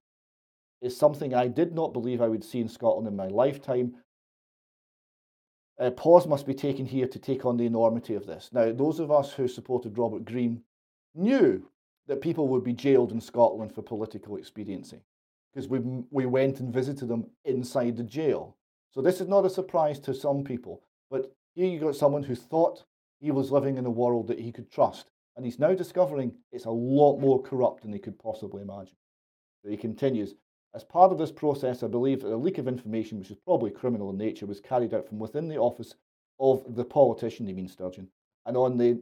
[0.82, 3.96] is something I did not believe I would see in Scotland in my lifetime.
[5.80, 8.50] uh, pause must be taken here to take on the enormity of this.
[8.52, 10.62] Now, those of us who supported Robert Green
[11.16, 11.66] knew
[12.10, 15.00] that people would be jailed in Scotland for political expediency
[15.54, 15.80] because we,
[16.10, 18.58] we went and visited them inside the jail.
[18.92, 20.82] So this is not a surprise to some people,
[21.12, 22.84] but here you got someone who thought
[23.22, 26.66] he was living in a world that he could trust, and he's now discovering it's
[26.66, 28.96] a lot more corrupt than he could possibly imagine.
[29.64, 30.34] So he continues,
[30.74, 33.70] as part of this process, I believe that a leak of information, which is probably
[33.70, 35.94] criminal in nature, was carried out from within the office
[36.40, 38.08] of the politician, he means Sturgeon.
[38.46, 39.00] And on, the,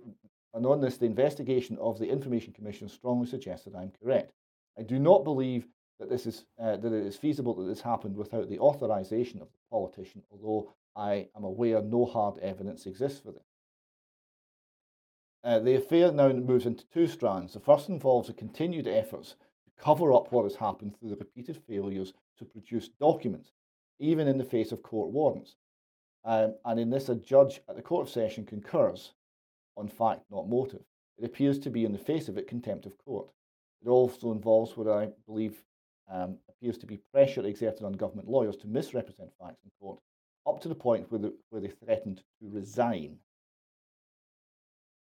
[0.57, 4.33] and on this, the investigation of the Information Commission strongly suggests that I'm correct.
[4.77, 5.67] I do not believe
[5.99, 9.47] that, this is, uh, that it is feasible that this happened without the authorization of
[9.51, 13.43] the politician, although I am aware no hard evidence exists for this.
[15.43, 17.53] Uh, the affair now moves into two strands.
[17.53, 19.35] The first involves the continued efforts
[19.65, 23.51] to cover up what has happened through the repeated failures to produce documents,
[23.99, 25.55] even in the face of court warrants.
[26.25, 29.13] Um, and in this, a judge at the Court of Session concurs
[29.77, 30.81] on fact, not motive.
[31.17, 33.27] It appears to be, in the face of it, contempt of court.
[33.85, 35.63] It also involves what I believe
[36.11, 39.99] um, appears to be pressure exerted on government lawyers to misrepresent facts in court,
[40.47, 43.17] up to the point where, the, where they threatened to resign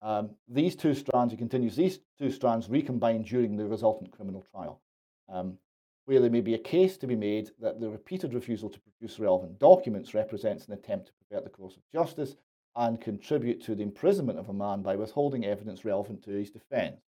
[0.02, 4.82] um, these two strands, he continues, these two strands recombine during the resultant criminal trial,
[5.30, 5.58] um,
[6.06, 9.20] where there may be a case to be made that the repeated refusal to produce
[9.20, 12.36] relevant documents represents an attempt to pervert the course of justice
[12.78, 17.02] and contribute to the imprisonment of a man by withholding evidence relevant to his defence.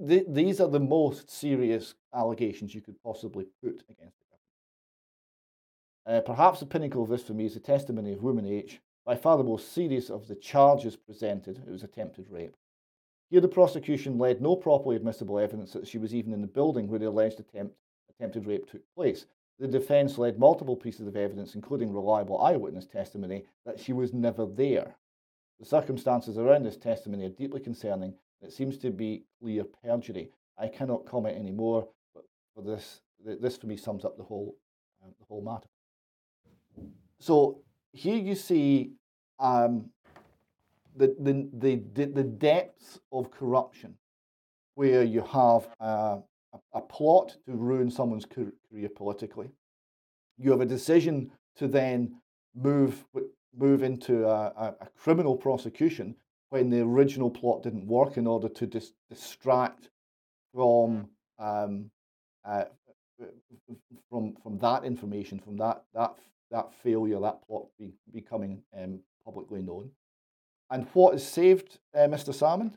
[0.00, 4.42] These are the most serious allegations you could possibly put against the government.
[6.04, 9.14] Uh, perhaps the pinnacle of this for me is the testimony of Woman H, by
[9.14, 12.56] far the most serious of the charges presented, it was attempted rape.
[13.30, 16.88] Here, the prosecution led no properly admissible evidence that she was even in the building
[16.88, 17.76] where the alleged attempt,
[18.10, 19.26] attempted rape took place.
[19.62, 24.44] The defence led multiple pieces of evidence, including reliable eyewitness testimony, that she was never
[24.44, 24.96] there.
[25.60, 28.12] The circumstances around this testimony are deeply concerning.
[28.40, 30.30] It seems to be clear perjury.
[30.58, 32.24] I cannot comment any more, but
[32.56, 34.56] for this, this for me sums up the whole,
[35.00, 35.68] uh, the whole matter.
[37.20, 37.60] So
[37.92, 38.94] here you see
[39.38, 39.90] um,
[40.96, 43.94] the, the, the, the depths of corruption
[44.74, 45.68] where you have
[46.52, 49.50] a, a plot to ruin someone's career politically.
[50.38, 52.16] You have a decision to then
[52.54, 53.04] move,
[53.56, 56.16] move into a, a criminal prosecution
[56.50, 59.88] when the original plot didn't work in order to dis- distract
[60.54, 61.90] from um,
[62.44, 62.64] uh,
[64.10, 66.14] from from that information, from that that
[66.50, 69.90] that failure, that plot be, becoming um, publicly known.
[70.70, 72.34] And what has saved uh, Mr.
[72.34, 72.74] Salmond?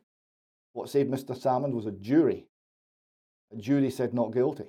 [0.74, 1.38] What saved Mr.
[1.38, 2.48] Salmond was a jury.
[3.60, 4.66] Jury said not guilty.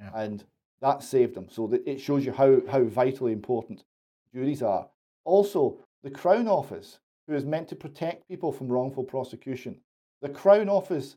[0.00, 0.10] Yeah.
[0.14, 0.44] And
[0.80, 1.48] that saved him.
[1.50, 3.84] So it shows you how, how vitally important
[4.32, 4.88] juries are.
[5.24, 9.80] Also, the Crown Office, who is meant to protect people from wrongful prosecution,
[10.22, 11.16] the Crown Office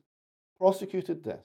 [0.57, 1.43] prosecuted this.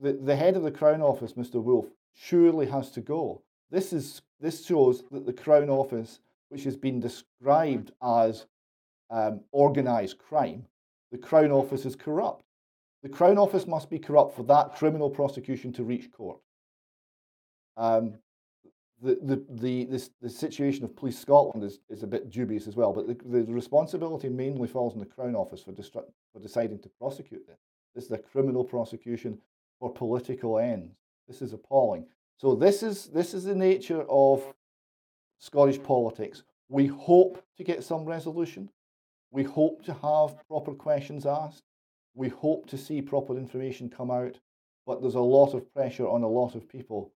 [0.00, 1.62] The, the head of the Crown Office, Mr.
[1.62, 3.42] Wolffe, surely has to go.
[3.70, 8.46] This, is, this shows that the Crown Office, which has been described as
[9.10, 10.64] um, organised crime,
[11.12, 12.44] the Crown Office is corrupt.
[13.02, 16.38] The Crown Office must be corrupt for that criminal prosecution to reach court.
[17.76, 18.14] Um,
[19.00, 22.74] the, the, the, this, the situation of Police Scotland is, is a bit dubious as
[22.74, 26.80] well, but the, the responsibility mainly falls on the Crown Office for, destru- for deciding
[26.80, 27.60] to prosecute this.
[27.94, 29.38] This is a criminal prosecution
[29.78, 30.96] for political ends.
[31.28, 32.06] This is appalling.
[32.36, 34.42] So this is this is the nature of
[35.38, 36.42] Scottish politics.
[36.68, 38.70] We hope to get some resolution.
[39.30, 41.64] We hope to have proper questions asked.
[42.14, 44.38] We hope to see proper information come out.
[44.86, 47.12] But there's a lot of pressure on a lot of people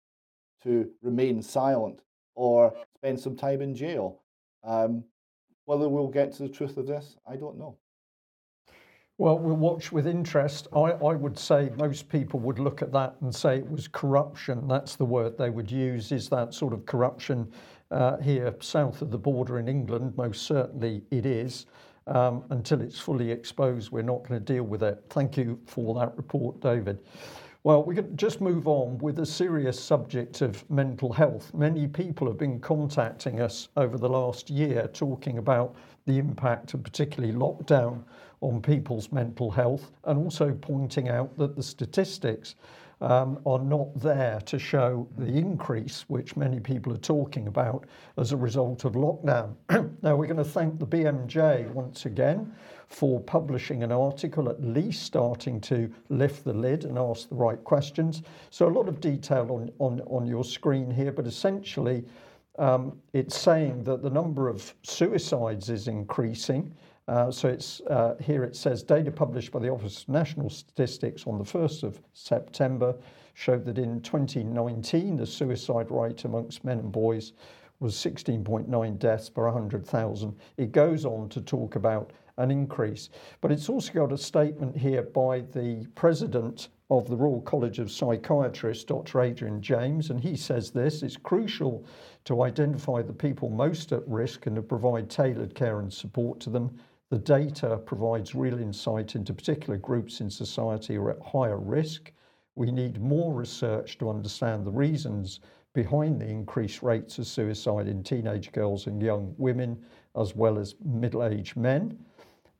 [0.63, 2.01] to remain silent
[2.35, 4.21] or spend some time in jail.
[4.63, 5.05] Um,
[5.65, 7.77] whether we'll get to the truth of this, I don't know.
[9.17, 10.67] Well, we'll watch with interest.
[10.73, 14.67] I, I would say most people would look at that and say it was corruption.
[14.67, 17.51] That's the word they would use, is that sort of corruption
[17.91, 20.17] uh, here south of the border in England.
[20.17, 21.67] Most certainly it is.
[22.07, 25.03] Um, until it's fully exposed, we're not going to deal with it.
[25.09, 26.99] Thank you for that report, David.
[27.63, 31.53] Well, we can just move on with the serious subject of mental health.
[31.53, 35.75] Many people have been contacting us over the last year talking about
[36.07, 38.03] the impact of particularly lockdown
[38.41, 42.55] on people's mental health and also pointing out that the statistics
[43.01, 47.85] um, are not there to show the increase which many people are talking about
[48.17, 49.55] as a result of lockdown.
[50.03, 52.53] now, we're going to thank the BMJ once again
[52.87, 57.63] for publishing an article, at least starting to lift the lid and ask the right
[57.63, 58.21] questions.
[58.51, 62.05] So, a lot of detail on, on, on your screen here, but essentially,
[62.59, 66.75] um, it's saying that the number of suicides is increasing.
[67.07, 71.25] Uh, so it's uh, here it says data published by the Office of National Statistics
[71.25, 72.95] on the 1st of September
[73.33, 77.33] showed that in 2019 the suicide rate amongst men and boys
[77.79, 80.35] was 16.9 deaths per 100,000.
[80.57, 83.09] It goes on to talk about an increase,
[83.41, 87.91] but it's also got a statement here by the president of the Royal College of
[87.91, 89.21] Psychiatrists, Dr.
[89.21, 91.83] Adrian James, and he says this it's crucial
[92.25, 96.49] to identify the people most at risk and to provide tailored care and support to
[96.49, 96.77] them.
[97.11, 102.13] The data provides real insight into particular groups in society who are at higher risk.
[102.55, 105.41] We need more research to understand the reasons
[105.73, 109.83] behind the increased rates of suicide in teenage girls and young women,
[110.15, 111.99] as well as middle aged men.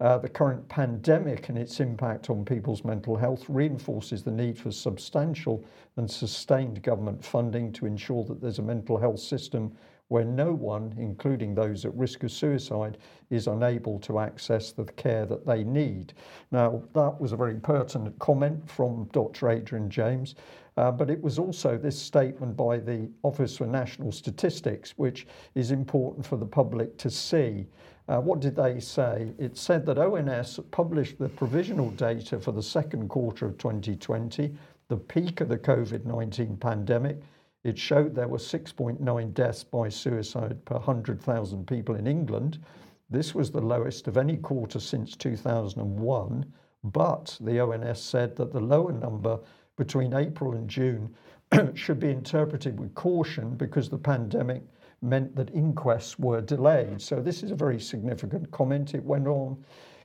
[0.02, 4.72] Uh, the current pandemic and its impact on people's mental health reinforces the need for
[4.72, 5.64] substantial
[5.98, 9.72] and sustained government funding to ensure that there's a mental health system
[10.08, 12.98] where no one, including those at risk of suicide,
[13.30, 16.14] is unable to access the care that they need.
[16.52, 19.52] Now, that was a very pertinent comment from Dr.
[19.52, 20.34] Adrian James,
[20.78, 25.70] uh, but it was also this statement by the Office for National Statistics, which is
[25.70, 27.68] important for the public to see.
[28.08, 29.32] Uh, what did they say?
[29.38, 34.54] It said that ONS published the provisional data for the second quarter of 2020,
[34.88, 37.22] the peak of the COVID 19 pandemic.
[37.64, 42.60] It showed there were 6.9 deaths by suicide per 100,000 people in England.
[43.10, 46.54] This was the lowest of any quarter since 2001,
[46.86, 49.40] but the ONS said that the lower number
[49.78, 51.14] between April and June
[51.76, 54.64] should be interpreted with caution because the pandemic
[55.02, 57.02] meant that inquests were delayed.
[57.02, 58.94] So, this is a very significant comment.
[58.94, 59.64] It went on.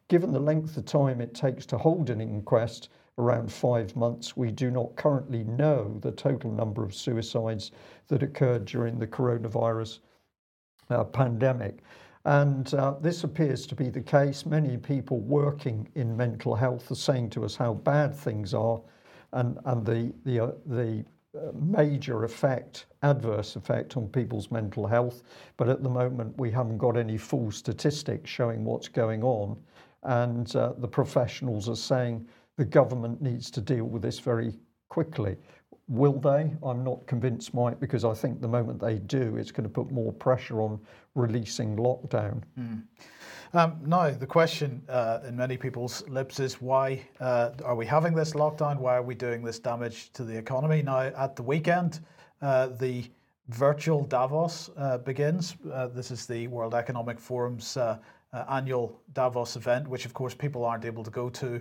[0.09, 4.51] Given the length of time it takes to hold an inquest, around five months, we
[4.51, 7.73] do not currently know the total number of suicides
[8.09, 10.01] that occurred during the coronavirus
[10.91, 11.79] uh, pandemic.
[12.25, 14.45] And uh, this appears to be the case.
[14.45, 18.81] Many people working in mental health are saying to us how bad things are
[19.33, 21.05] and, and the, the, uh, the
[21.55, 25.23] major effect, adverse effect on people's mental health.
[25.57, 29.57] But at the moment, we haven't got any full statistics showing what's going on.
[30.03, 32.27] And uh, the professionals are saying
[32.57, 34.55] the government needs to deal with this very
[34.89, 35.37] quickly.
[35.89, 36.53] Will they?
[36.63, 39.91] I'm not convinced, Mike, because I think the moment they do, it's going to put
[39.91, 40.81] more pressure on
[41.15, 42.43] releasing lockdown.
[42.59, 42.83] Mm.
[43.57, 48.15] Um, now, the question uh, in many people's lips is why uh, are we having
[48.15, 48.77] this lockdown?
[48.77, 50.83] Why are we doing this damage to the economy?
[50.83, 52.01] Now, at the weekend,
[52.43, 53.07] uh, the
[53.49, 55.57] virtual Davos uh, begins.
[55.73, 57.97] Uh, this is the World Economic Forum's uh,
[58.51, 61.59] annual Davos event, which, of course, people aren't able to go to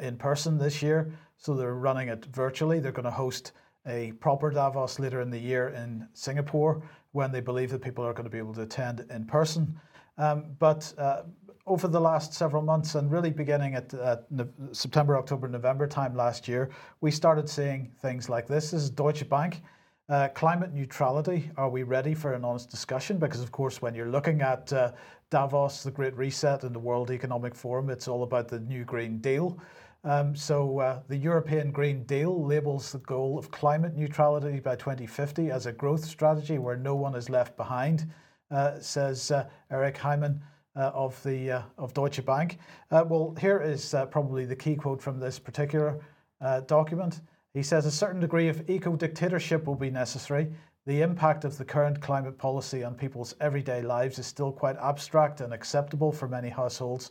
[0.00, 1.12] in person this year.
[1.36, 2.80] So they're running it virtually.
[2.80, 3.52] They're going to host
[3.86, 6.82] a proper Davos later in the year in Singapore
[7.12, 9.80] when they believe that people are going to be able to attend in person.
[10.18, 11.22] Um, but uh,
[11.66, 14.26] over the last several months, and really beginning at, at
[14.72, 18.72] September, October, November time last year, we started seeing things like this.
[18.72, 19.62] This is Deutsche Bank.
[20.08, 23.18] Uh, climate neutrality, are we ready for an honest discussion?
[23.18, 24.92] Because, of course, when you're looking at uh,
[25.28, 29.18] Davos, the Great Reset, and the World Economic Forum, it's all about the new Green
[29.18, 29.60] Deal.
[30.04, 35.50] Um, so, uh, the European Green Deal labels the goal of climate neutrality by 2050
[35.50, 38.10] as a growth strategy where no one is left behind.
[38.50, 40.40] Uh, says uh, Eric Heymann.
[40.76, 42.58] Uh, of the of Deutsche Bank.
[42.92, 45.98] well, here is probably the key quote from this particular
[46.68, 47.20] document.
[47.52, 50.52] He says a certain degree of eco dictatorship will be necessary.
[50.86, 55.40] The impact of the current climate policy on people's everyday lives is still quite abstract
[55.40, 57.10] and acceptable for many households.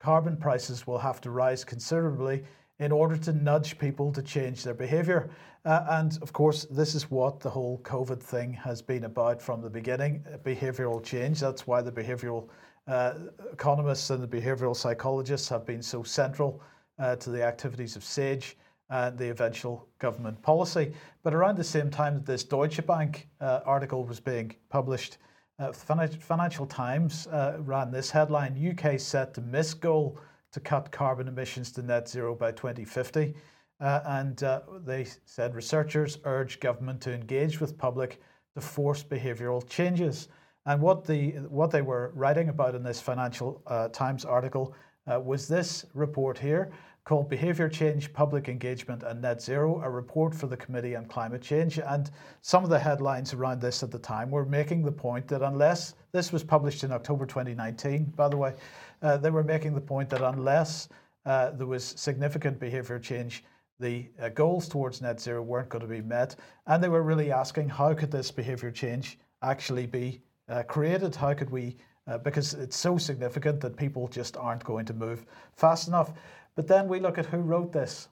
[0.00, 2.44] Carbon prices will have to rise considerably
[2.82, 5.30] in order to nudge people to change their behavior.
[5.64, 9.62] Uh, and of course, this is what the whole COVID thing has been about from
[9.62, 11.38] the beginning behavioral change.
[11.38, 12.48] That's why the behavioral
[12.88, 13.14] uh,
[13.52, 16.60] economists and the behavioral psychologists have been so central
[16.98, 18.56] uh, to the activities of SAGE
[18.90, 20.92] and the eventual government policy.
[21.22, 25.18] But around the same time that this Deutsche Bank uh, article was being published,
[25.60, 30.18] uh, Financial Times uh, ran this headline UK set to miss goal
[30.52, 33.34] to cut carbon emissions to net zero by 2050.
[33.80, 38.20] Uh, and uh, they said researchers urge government to engage with public
[38.54, 40.28] to force behavioural changes.
[40.66, 44.74] And what the what they were writing about in this Financial uh, Times article
[45.10, 46.70] uh, was this report here
[47.04, 51.42] called Behaviour Change, Public Engagement and Net Zero, a report for the Committee on Climate
[51.42, 51.78] Change.
[51.78, 52.10] And
[52.42, 55.94] some of the headlines around this at the time were making the point that unless
[56.12, 58.54] this was published in October 2019, by the way,
[59.02, 60.88] uh, they were making the point that unless
[61.26, 63.44] uh, there was significant behaviour change,
[63.80, 66.36] the uh, goals towards net zero weren't going to be met.
[66.66, 71.14] And they were really asking how could this behaviour change actually be uh, created?
[71.16, 71.76] How could we?
[72.08, 76.12] Uh, because it's so significant that people just aren't going to move fast enough.
[76.54, 78.08] But then we look at who wrote this.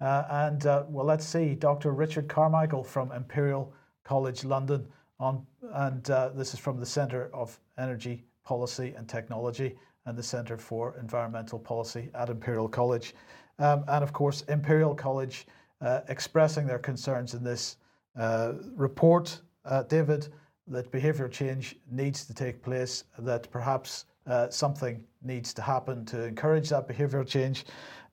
[0.00, 1.92] Uh, and uh, well, let's see, Dr.
[1.92, 3.72] Richard Carmichael from Imperial
[4.04, 4.86] College London,
[5.20, 9.76] on, and uh, this is from the Centre of Energy Policy and Technology
[10.06, 13.14] and the Centre for Environmental Policy at Imperial College.
[13.58, 15.46] Um, and of course, Imperial College
[15.80, 17.76] uh, expressing their concerns in this
[18.16, 20.28] uh, report, uh, David,
[20.68, 24.04] that behaviour change needs to take place, that perhaps
[24.50, 27.64] something needs to happen to encourage that behavioural change.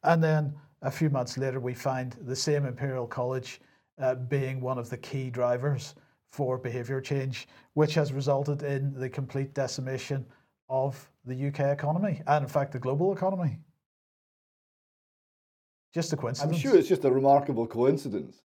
[0.04, 3.60] And then a few months later, we find the same Imperial College
[4.00, 5.96] uh, being one of the key drivers
[6.32, 10.26] for behaviour change, which has resulted in the complete decimation
[10.70, 13.58] of the UK economy and, in fact, the global economy.
[15.94, 16.58] Just a coincidence.
[16.58, 18.42] I'm sure it's just a remarkable coincidence.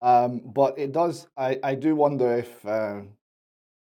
[0.00, 3.02] Um, but it does, I, I do wonder if uh,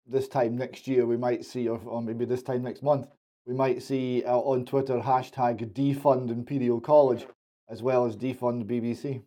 [0.10, 3.07] this time next year we might see, or, or maybe this time next month,
[3.45, 7.26] we might see uh, on Twitter hashtag defund Imperial College
[7.70, 9.22] as well as defund BBC.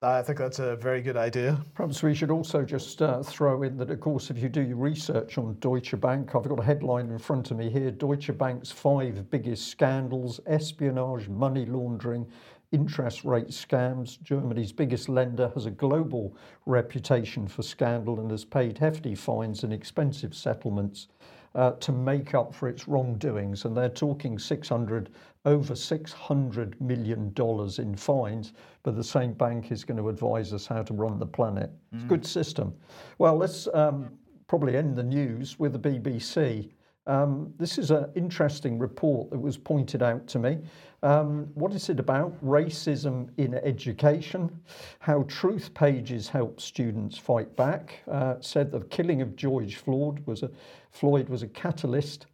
[0.00, 1.58] I think that's a very good idea.
[1.74, 4.76] Perhaps we should also just uh, throw in that, of course, if you do your
[4.76, 8.70] research on Deutsche Bank, I've got a headline in front of me here Deutsche Bank's
[8.70, 12.28] five biggest scandals espionage, money laundering,
[12.72, 14.20] interest rate scams.
[14.22, 19.72] Germany's biggest lender has a global reputation for scandal and has paid hefty fines and
[19.72, 21.08] expensive settlements
[21.54, 23.64] uh, to make up for its wrongdoings.
[23.64, 25.10] And they're talking 600,
[25.44, 27.34] over $600 million
[27.78, 28.52] in fines,
[28.82, 31.70] but the same bank is going to advise us how to run the planet.
[31.92, 32.74] It's a good system.
[33.18, 34.10] Well, let's um,
[34.46, 36.70] probably end the news with the BBC.
[37.08, 40.58] Um, this is an interesting report that was pointed out to me.
[41.02, 42.38] Um, what is it about?
[42.44, 44.50] Racism in education,
[44.98, 48.00] how truth pages help students fight back.
[48.10, 50.50] Uh, said the killing of George Floyd was a,
[50.90, 52.26] Floyd was a catalyst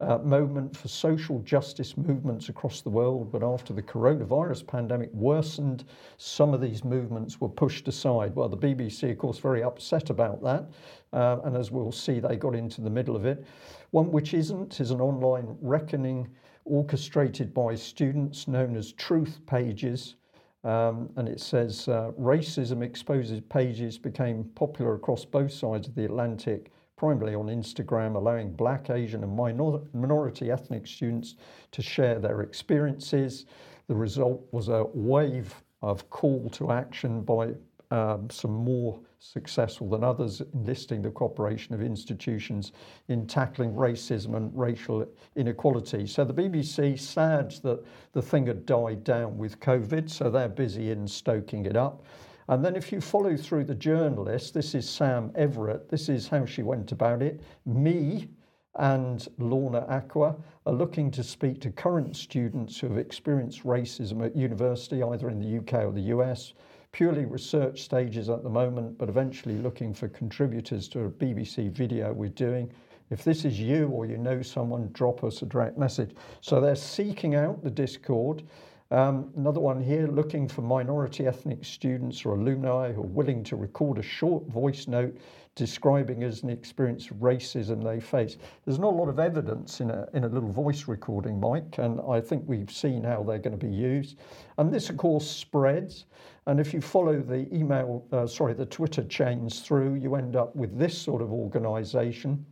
[0.00, 5.84] uh, moment for social justice movements across the world, but after the coronavirus pandemic worsened,
[6.18, 8.34] some of these movements were pushed aside.
[8.34, 10.66] Well, the BBC, of course, very upset about that,
[11.14, 13.46] uh, and as we'll see, they got into the middle of it.
[13.90, 16.28] One which isn't is an online reckoning
[16.64, 20.16] orchestrated by students known as Truth Pages.
[20.64, 26.04] Um, and it says uh, racism exposes pages became popular across both sides of the
[26.04, 31.36] Atlantic primarily on Instagram, allowing black, Asian, and minor- minority ethnic students
[31.70, 33.44] to share their experiences.
[33.86, 37.52] The result was a wave of call to action by
[37.90, 42.72] um, some more successful than others, enlisting the cooperation of institutions
[43.08, 45.06] in tackling racism and racial
[45.36, 46.06] inequality.
[46.06, 50.90] So the BBC sad that the thing had died down with COVID, so they're busy
[50.90, 52.04] in stoking it up.
[52.48, 56.46] And then if you follow through the journalist, this is Sam Everett, this is how
[56.46, 57.40] she went about it.
[57.64, 58.28] Me
[58.76, 64.36] and Lorna Aqua are looking to speak to current students who have experienced racism at
[64.36, 66.52] university, either in the UK or the US,
[66.96, 72.10] purely research stages at the moment, but eventually looking for contributors to a BBC video
[72.10, 72.72] we're doing.
[73.10, 76.12] If this is you or you know someone, drop us a direct message.
[76.40, 78.44] So they're seeking out the Discord.
[78.90, 83.56] Um, another one here looking for minority ethnic students or alumni who are willing to
[83.56, 85.14] record a short voice note
[85.56, 88.36] describing as an experience of racism they face.
[88.64, 91.98] There's not a lot of evidence in a, in a little voice recording, Mike, and
[92.08, 94.18] I think we've seen how they're going to be used.
[94.58, 96.04] And this, of course, spreads.
[96.46, 100.54] And if you follow the email, uh, sorry, the Twitter chains through, you end up
[100.54, 102.44] with this sort of organization,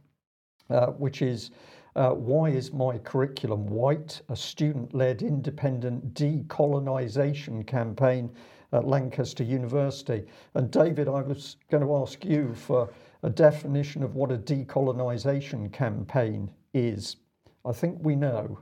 [0.71, 1.51] uh, which is
[1.97, 4.23] uh, why is my curriculum white?
[4.31, 8.31] A student led independent decolonisation campaign
[8.73, 10.25] at Lancaster University.
[10.55, 12.91] And David, I was going to ask you for
[13.25, 17.17] a definition of what a decolonisation campaign is.
[17.65, 18.59] I think we know.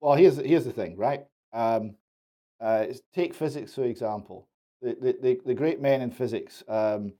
[0.00, 1.26] Well, here's here's the thing, right?
[1.52, 1.96] Um,
[2.60, 4.46] uh, take physics for example.
[4.80, 7.12] The, the, the, the great men in physics um,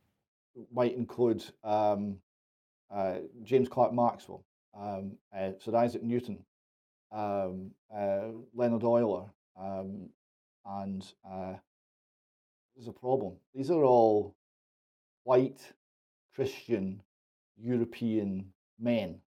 [0.73, 2.19] might include um,
[2.94, 4.44] uh, James Clerk Maxwell,
[4.78, 6.39] um, uh, Sir Isaac Newton,
[7.11, 9.24] um, uh, Leonhard Euler,
[9.59, 10.11] um,
[10.66, 11.55] and uh,
[12.77, 13.35] there's a problem.
[13.55, 14.36] These are all
[15.24, 15.60] white,
[16.34, 17.02] Christian,
[17.56, 18.46] European
[18.78, 19.18] men.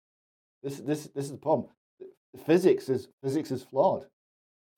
[0.62, 1.68] This, this, this is the problem.
[2.46, 4.06] Physics is, physics is flawed.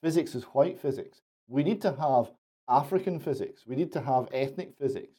[0.02, 1.22] Physics is white physics.
[1.48, 2.30] We need to have
[2.68, 3.66] African physics.
[3.66, 5.16] We need to have ethnic physics.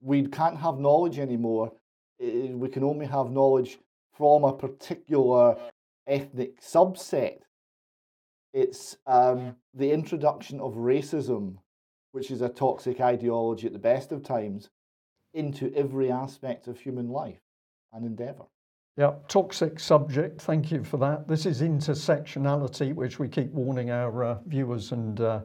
[0.00, 1.72] We can't have knowledge anymore
[2.18, 3.78] we can only have knowledge
[4.16, 5.56] from a particular
[6.06, 7.40] ethnic subset.
[8.54, 11.56] It's um, the introduction of racism,
[12.12, 14.70] which is a toxic ideology at the best of times,
[15.36, 17.40] into every aspect of human life
[17.92, 18.44] and endeavour.
[18.96, 20.40] Yeah, toxic subject.
[20.40, 21.28] Thank you for that.
[21.28, 25.40] This is intersectionality, which we keep warning our uh, viewers and uh,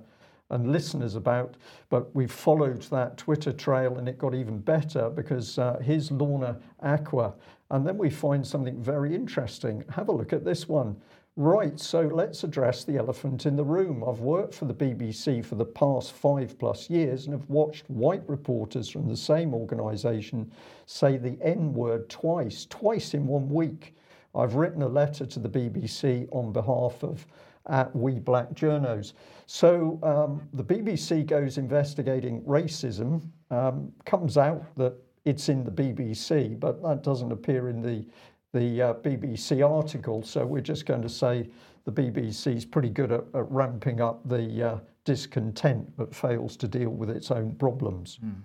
[0.52, 1.56] and listeners about.
[1.90, 6.60] But we followed that Twitter trail, and it got even better because uh, here's Lorna
[6.82, 7.34] Aqua,
[7.72, 9.84] and then we find something very interesting.
[9.90, 10.96] Have a look at this one.
[11.38, 14.04] Right, so let's address the elephant in the room.
[14.06, 18.28] I've worked for the BBC for the past five plus years and have watched white
[18.28, 20.52] reporters from the same organisation
[20.88, 23.96] say the N word twice, twice in one week.
[24.36, 27.26] I've written a letter to the BBC on behalf of
[27.68, 29.14] at We Black Journos.
[29.46, 33.22] So um, the BBC goes investigating racism,
[33.52, 38.06] um, comes out that it's in the BBC, but that doesn't appear in the
[38.54, 40.24] the uh, BBC article.
[40.24, 41.48] So we're just going to say
[41.86, 46.68] the BBC is pretty good at, at ramping up the uh, discontent, but fails to
[46.68, 48.20] deal with its own problems.
[48.24, 48.36] Mm.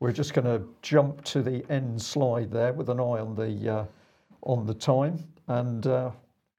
[0.00, 3.72] We're just going to jump to the end slide there with an eye on the
[3.72, 3.84] uh,
[4.42, 5.86] on the time and.
[5.86, 6.10] Uh,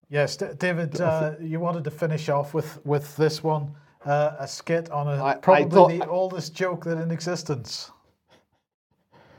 [0.10, 3.72] yes, D- David, uh, you wanted to finish off with with this one,
[4.06, 7.91] uh, a skit on a, I, probably I thought, the oldest joke that in existence.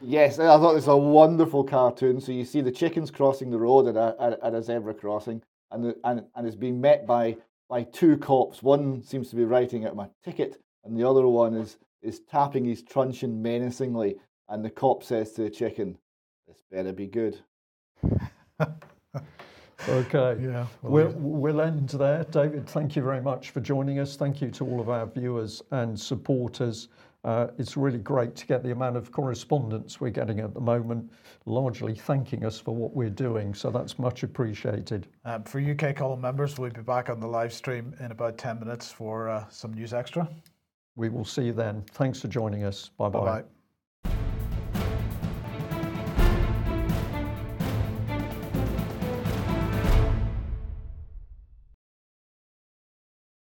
[0.01, 2.21] Yes, I thought it was a wonderful cartoon.
[2.21, 5.85] So you see the chickens crossing the road at a, at a zebra crossing, and,
[5.85, 7.37] the, and, and it's being met by,
[7.69, 8.63] by two cops.
[8.63, 12.65] One seems to be writing out my ticket, and the other one is, is tapping
[12.65, 14.17] his truncheon menacingly.
[14.49, 15.99] And the cop says to the chicken,
[16.47, 17.39] This better be good.
[19.89, 20.39] okay.
[20.41, 20.67] Yeah.
[20.83, 22.25] We'll, we'll end there.
[22.25, 24.17] David, thank you very much for joining us.
[24.17, 26.89] Thank you to all of our viewers and supporters.
[27.25, 31.11] Uh, it's really great to get the amount of correspondence we're getting at the moment,
[31.47, 33.53] largely thanking us for what we're doing.
[33.55, 35.09] So that's much appreciated.
[35.25, 38.61] Um, for UK column members, we'll be back on the live stream in about 10
[38.61, 40.29] minutes for uh, some news extra.
[40.97, 41.85] We will see you then.
[41.93, 42.91] Thanks for joining us.
[42.99, 43.45] Bye bye.